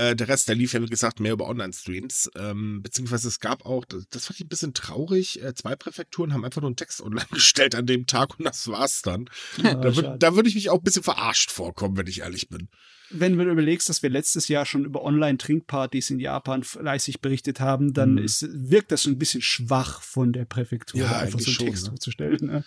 [0.00, 2.30] Äh, der Rest, der lief ja, wie gesagt, mehr über Online-Streams.
[2.34, 6.32] Ähm, beziehungsweise es gab auch, das, das fand ich ein bisschen traurig, äh, zwei Präfekturen
[6.32, 9.28] haben einfach nur einen Text online gestellt an dem Tag und das war's dann.
[9.62, 12.68] Ja, da würde würd ich mich auch ein bisschen verarscht vorkommen, wenn ich ehrlich bin.
[13.10, 17.92] Wenn du überlegst, dass wir letztes Jahr schon über Online-Trinkpartys in Japan fleißig berichtet haben,
[17.92, 18.24] dann mhm.
[18.24, 21.90] ist, wirkt das schon ein bisschen schwach von der Präfektur, ja, einfach so einen Text
[21.90, 21.98] ne?
[21.98, 22.46] zu stellen.
[22.46, 22.64] Ne?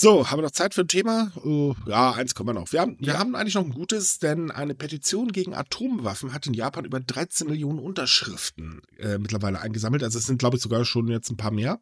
[0.00, 1.32] So, haben wir noch Zeit für ein Thema?
[1.44, 2.72] Uh, ja, eins kommen wir noch.
[2.72, 3.18] Wir haben, wir ja.
[3.18, 7.48] haben eigentlich noch ein gutes, denn eine Petition gegen Atomwaffen hat in Japan über 13
[7.48, 10.04] Millionen Unterschriften äh, mittlerweile eingesammelt.
[10.04, 11.80] Also es sind, glaube ich, sogar schon jetzt ein paar mehr.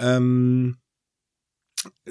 [0.00, 0.78] Ähm,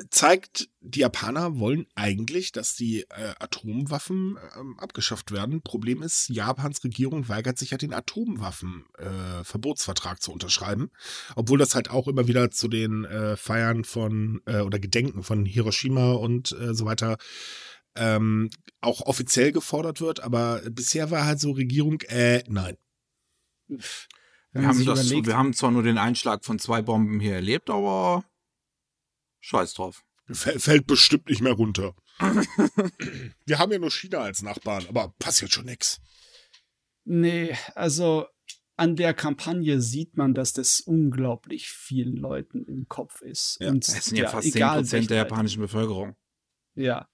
[0.09, 5.61] zeigt, die Japaner wollen eigentlich, dass die äh, Atomwaffen äh, abgeschafft werden.
[5.61, 10.91] Problem ist, Japans Regierung weigert sich ja den Atomwaffenverbotsvertrag äh, zu unterschreiben,
[11.36, 15.45] obwohl das halt auch immer wieder zu den äh, Feiern von äh, oder Gedenken von
[15.45, 17.17] Hiroshima und äh, so weiter
[17.95, 18.49] ähm,
[18.82, 20.24] auch offiziell gefordert wird.
[20.24, 22.78] Aber bisher war halt so Regierung, äh, nein.
[24.53, 28.24] Wir haben, das, wir haben zwar nur den Einschlag von zwei Bomben hier erlebt, aber
[29.43, 30.03] Scheiß drauf.
[30.31, 31.93] Fällt bestimmt nicht mehr runter.
[33.45, 35.99] Wir haben ja nur China als Nachbarn, aber passiert schon nix.
[37.03, 38.25] Nee, also
[38.77, 43.57] an der Kampagne sieht man, dass das unglaublich vielen Leuten im Kopf ist.
[43.59, 46.15] Ja, Und es sind ja, ja fast 10% der japanischen Bevölkerung.
[46.75, 47.09] Ja,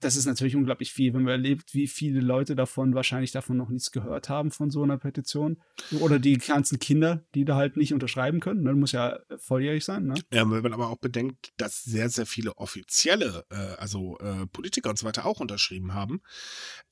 [0.00, 3.68] das ist natürlich unglaublich viel, wenn man erlebt, wie viele Leute davon wahrscheinlich davon noch
[3.68, 5.60] nichts gehört haben von so einer Petition.
[6.00, 8.62] Oder die ganzen Kinder, die da halt nicht unterschreiben können.
[8.62, 8.74] Ne?
[8.74, 10.06] Muss ja volljährig sein.
[10.06, 10.14] Ne?
[10.32, 14.90] Ja, wenn man aber auch bedenkt, dass sehr, sehr viele offizielle, äh, also äh, Politiker
[14.90, 16.22] und so weiter auch unterschrieben haben,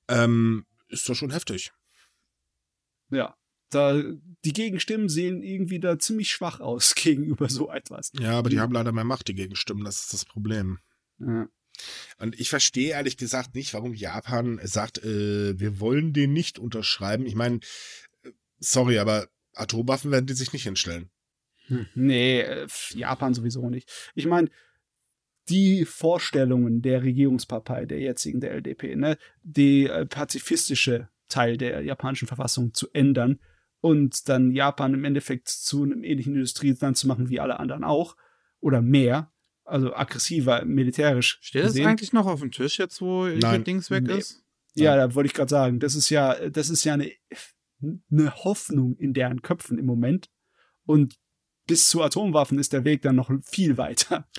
[0.09, 1.73] ähm, ist das schon heftig.
[3.11, 3.37] Ja,
[3.71, 4.03] da,
[4.45, 8.13] die Gegenstimmen sehen irgendwie da ziemlich schwach aus gegenüber so etwas.
[8.19, 10.79] Ja, aber die haben leider mehr Macht, die Gegenstimmen, das ist das Problem.
[11.19, 11.49] Ja.
[12.19, 17.27] Und ich verstehe ehrlich gesagt nicht, warum Japan sagt, äh, wir wollen den nicht unterschreiben.
[17.27, 17.61] Ich meine,
[18.23, 21.11] äh, sorry, aber Atomwaffen werden die sich nicht hinstellen.
[21.67, 23.91] Hm, nee, äh, Japan sowieso nicht.
[24.15, 24.51] Ich meine,
[25.49, 32.29] die Vorstellungen der Regierungspartei, der jetzigen, der LDP, ne, die äh, pazifistische Teil der japanischen
[32.29, 33.39] Verfassung zu ändern
[33.81, 38.17] und dann Japan im Endeffekt zu einem ähnlichen Industrieland zu machen wie alle anderen auch
[38.61, 39.31] oder mehr,
[39.69, 41.39] also aggressiver, militärisch.
[41.41, 41.85] Steht gesehen.
[41.85, 43.65] das eigentlich noch auf dem Tisch jetzt, wo Nein.
[43.65, 44.19] Dings weg nee.
[44.19, 44.43] ist?
[44.75, 47.11] Ja, da wollte ich gerade sagen, das ist ja, das ist ja eine,
[48.11, 50.31] eine Hoffnung in deren Köpfen im Moment.
[50.85, 51.17] Und
[51.67, 54.29] bis zu Atomwaffen ist der Weg dann noch viel weiter.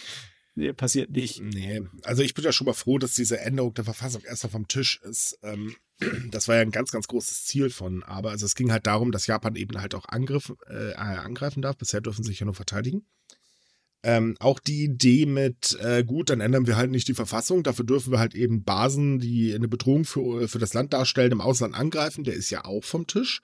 [0.56, 1.40] Nee, passiert nicht.
[1.42, 4.52] Nee, also ich bin ja schon mal froh, dass diese Änderung der Verfassung erst auf
[4.52, 5.40] dem Tisch ist.
[5.42, 5.74] Ähm,
[6.32, 8.32] das war ja ein ganz, ganz großes Ziel von aber.
[8.32, 11.78] Also es ging halt darum, dass Japan eben halt auch Angriff, äh, angreifen darf.
[11.78, 13.06] Bisher dürfen sie sich ja nur verteidigen.
[14.02, 17.86] Ähm, auch die Idee mit, äh, gut, dann ändern wir halt nicht die Verfassung, dafür
[17.86, 21.76] dürfen wir halt eben Basen, die eine Bedrohung für, für das Land darstellen, im Ausland
[21.76, 23.41] angreifen, der ist ja auch vom Tisch.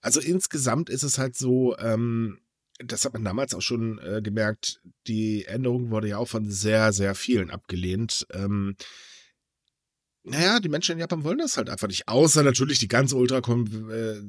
[0.00, 2.38] Also insgesamt ist es halt so, ähm,
[2.78, 6.92] das hat man damals auch schon äh, gemerkt, die Änderung wurde ja auch von sehr,
[6.92, 8.26] sehr vielen abgelehnt.
[8.32, 8.76] Ähm,
[10.24, 12.08] naja, die Menschen in Japan wollen das halt einfach nicht.
[12.08, 14.22] Außer natürlich die ganz Ultra kommen, äh,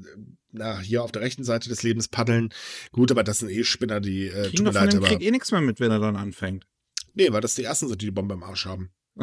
[0.52, 2.54] na, hier auf der rechten Seite des Lebens paddeln.
[2.92, 5.08] Gut, aber das sind eh Spinner, die äh, tut mir leid, aber.
[5.08, 6.68] kriegt eh nichts mehr mit, wenn er dann anfängt.
[7.14, 8.92] Nee, weil das die ersten sind, die die Bombe im Arsch haben.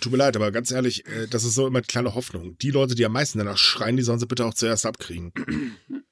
[0.00, 2.56] tut mir leid, aber ganz ehrlich, äh, das ist so immer eine kleine Hoffnung.
[2.58, 5.32] Die Leute, die am meisten danach schreien, die sollen sie bitte auch zuerst abkriegen.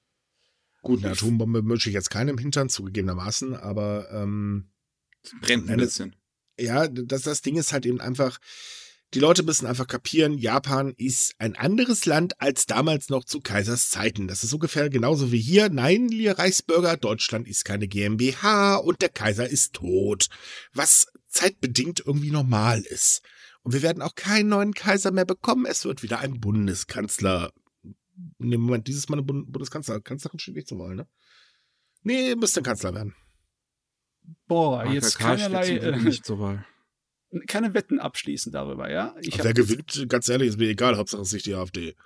[0.83, 4.73] Gut, eine Atombombe wünsche ich jetzt keinem Hintern, zugegebenermaßen, aber ähm,
[5.41, 6.17] brennt ein bisschen.
[6.59, 8.39] Ja, das, das Ding ist halt eben einfach,
[9.15, 13.91] Die Leute müssen einfach kapieren, Japan ist ein anderes Land als damals noch zu Kaisers
[13.91, 14.27] Zeiten.
[14.27, 15.69] Das ist ungefähr genauso wie hier.
[15.69, 20.29] Nein, ihr Reichsbürger, Deutschland ist keine GmbH und der Kaiser ist tot.
[20.73, 23.23] Was zeitbedingt irgendwie normal ist.
[23.63, 25.67] Und wir werden auch keinen neuen Kaiser mehr bekommen.
[25.67, 27.53] Es wird wieder ein Bundeskanzler.
[28.39, 30.01] Ne, Moment, dieses Mal eine Bund Bundeskanzler.
[30.01, 31.07] Kanzlerin steht nicht zur Wahl, ne?
[32.03, 33.15] Nee, müsste ein Kanzler werden.
[34.47, 36.65] Boah, jetzt AKK steht keinerlei, äh, nicht zur Wahl.
[37.47, 39.15] Keine Wetten abschließen darüber, ja?
[39.21, 40.97] Ich Wer gewinnt, ganz ehrlich, ist mir egal.
[40.97, 41.97] Hauptsache es ist nicht die AfD.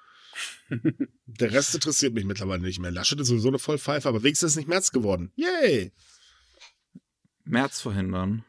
[1.26, 2.90] Der Rest interessiert mich mittlerweile nicht mehr.
[2.90, 5.32] Laschet ist sowieso eine Vollpfeife, aber wenigstens ist nicht März geworden.
[5.36, 5.92] Yay!
[7.44, 8.44] März verhindern.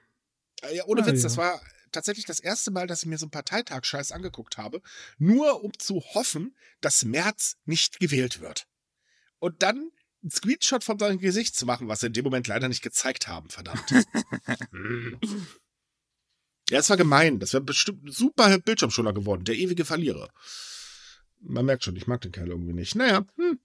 [0.62, 1.24] Äh, Ja, ohne Ah, Witz, ja.
[1.24, 1.62] das war
[1.92, 4.82] tatsächlich das erste Mal, dass ich mir so einen Parteitagsscheiß angeguckt habe,
[5.18, 8.68] nur um zu hoffen, dass März nicht gewählt wird.
[9.40, 9.92] Und dann
[10.24, 13.28] einen Screenshot von seinem Gesicht zu machen, was sie in dem Moment leider nicht gezeigt
[13.28, 13.86] haben, verdammt.
[16.70, 17.40] Ja, es war gemein.
[17.40, 19.46] Das wäre bestimmt ein super Bildschirmschoner geworden.
[19.46, 20.30] Der ewige Verlierer.
[21.40, 22.96] Man merkt schon, ich mag den Kerl irgendwie nicht.
[22.96, 23.60] Naja, hm.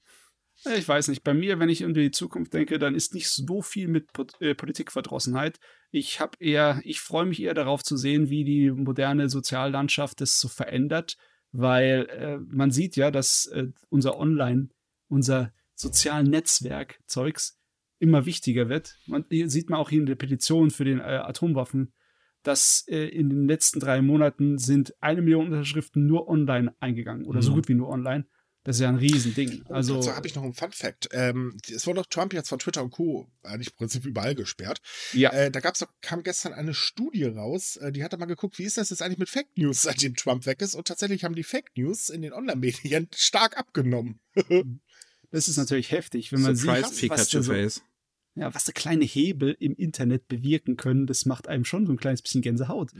[0.76, 3.62] Ich weiß nicht, bei mir, wenn ich in die Zukunft denke, dann ist nicht so
[3.62, 5.58] viel mit äh, Politikverdrossenheit.
[5.90, 10.38] Ich habe eher, ich freue mich eher darauf zu sehen, wie die moderne Soziallandschaft das
[10.38, 11.16] so verändert,
[11.50, 14.68] weil äh, man sieht ja, dass äh, unser Online,
[15.08, 17.58] unser sozialen Netzwerk Zeugs
[17.98, 18.96] immer wichtiger wird.
[19.06, 21.92] Man sieht man auch hier in der Petition für den äh, Atomwaffen,
[22.42, 27.42] dass äh, in den letzten drei Monaten sind eine Million Unterschriften nur online eingegangen oder
[27.42, 27.54] so Mhm.
[27.56, 28.26] gut wie nur online.
[28.64, 29.64] Das ist ja ein Riesending.
[29.68, 31.08] Also Also habe ich noch einen Fun Fact.
[31.10, 33.28] Ähm, es wurde doch Trump jetzt von Twitter und Co.
[33.42, 34.80] eigentlich im Prinzip überall gesperrt.
[35.12, 35.30] ja.
[35.32, 38.60] Äh, da gab's doch, kam gestern eine Studie raus, äh, die hat da mal geguckt,
[38.60, 40.76] wie ist das jetzt eigentlich mit Fake News, seitdem Trump weg ist.
[40.76, 44.20] Und tatsächlich haben die Fake News in den Online-Medien stark abgenommen.
[45.34, 47.82] Das ist natürlich heftig, wenn man Surprise sieht, was Pikachu so, Face.
[48.34, 51.06] Ja, was da kleine Hebel im Internet bewirken können.
[51.06, 52.92] Das macht einem schon so ein kleines bisschen Gänsehaut.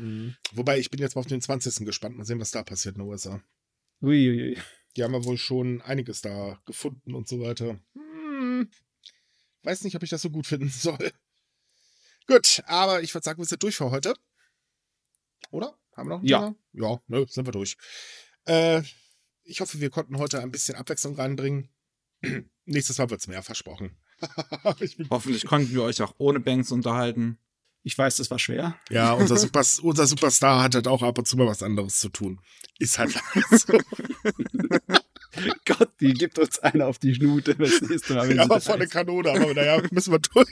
[0.53, 1.87] Wobei, ich bin jetzt mal auf den 20.
[1.87, 2.17] gespannt.
[2.17, 3.43] Mal sehen, was da passiert in den USA.
[4.03, 4.59] Uiuiui.
[4.97, 7.81] Die haben ja wohl schon einiges da gefunden und so weiter.
[7.95, 8.69] Hm,
[9.63, 11.13] weiß nicht, ob ich das so gut finden soll.
[12.27, 14.15] Gut, aber ich würde sagen, wir sind durch für heute.
[15.51, 15.79] Oder?
[15.97, 16.39] Haben wir noch ein Ja.
[16.41, 16.57] Thema?
[16.73, 17.77] Ja, ne, sind wir durch.
[18.47, 18.83] Äh,
[19.45, 21.69] ich hoffe, wir konnten heute ein bisschen Abwechslung reinbringen.
[22.65, 23.97] Nächstes Mal wird's mehr, versprochen.
[24.81, 27.39] ich bin, Hoffentlich konnten wir euch auch ohne Banks unterhalten.
[27.85, 28.77] Ich weiß, das war schwer.
[28.91, 32.09] ja, unser, Super, unser Superstar hat halt auch ab und zu mal was anderes zu
[32.11, 32.41] tun.
[32.79, 33.13] Ist halt
[33.51, 33.79] so.
[35.65, 38.29] Gott, die gibt uns eine auf die Schnute das nächste Mal.
[38.29, 38.93] Wenn Ja, das volle heißt.
[38.93, 40.49] Kanone, aber naja, müssen wir durch.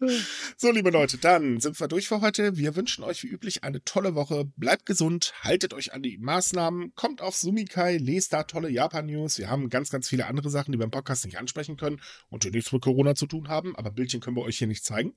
[0.56, 2.56] So, liebe Leute, dann sind wir durch für heute.
[2.56, 4.46] Wir wünschen euch wie üblich eine tolle Woche.
[4.56, 9.38] Bleibt gesund, haltet euch an die Maßnahmen, kommt auf Sumikai, lest da tolle Japan-News.
[9.38, 12.44] Wir haben ganz, ganz viele andere Sachen, die wir im Podcast nicht ansprechen können und
[12.44, 15.14] die nichts mit Corona zu tun haben, aber Bildchen können wir euch hier nicht zeigen.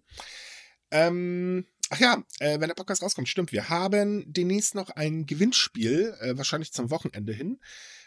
[0.91, 6.15] Ähm, ach ja, äh, wenn der Podcast rauskommt, stimmt, wir haben demnächst noch ein Gewinnspiel,
[6.19, 7.59] äh, wahrscheinlich zum Wochenende hin.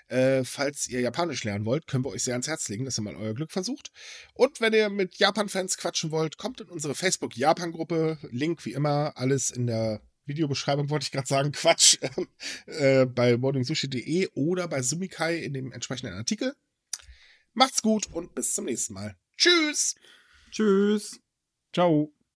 [0.09, 3.03] Äh, falls ihr Japanisch lernen wollt, können wir euch sehr ans Herz legen, dass ihr
[3.03, 3.91] mal euer Glück versucht.
[4.35, 8.19] Und wenn ihr mit Japan-Fans quatschen wollt, kommt in unsere Facebook-Japan-Gruppe.
[8.31, 11.99] Link wie immer, alles in der Videobeschreibung, wollte ich gerade sagen, Quatsch,
[12.67, 16.55] äh, bei morningsushi.de oder bei Sumikai in dem entsprechenden Artikel.
[17.55, 19.17] Macht's gut und bis zum nächsten Mal.
[19.37, 19.95] Tschüss!
[20.51, 21.21] Tschüss.
[21.73, 22.16] Ciao.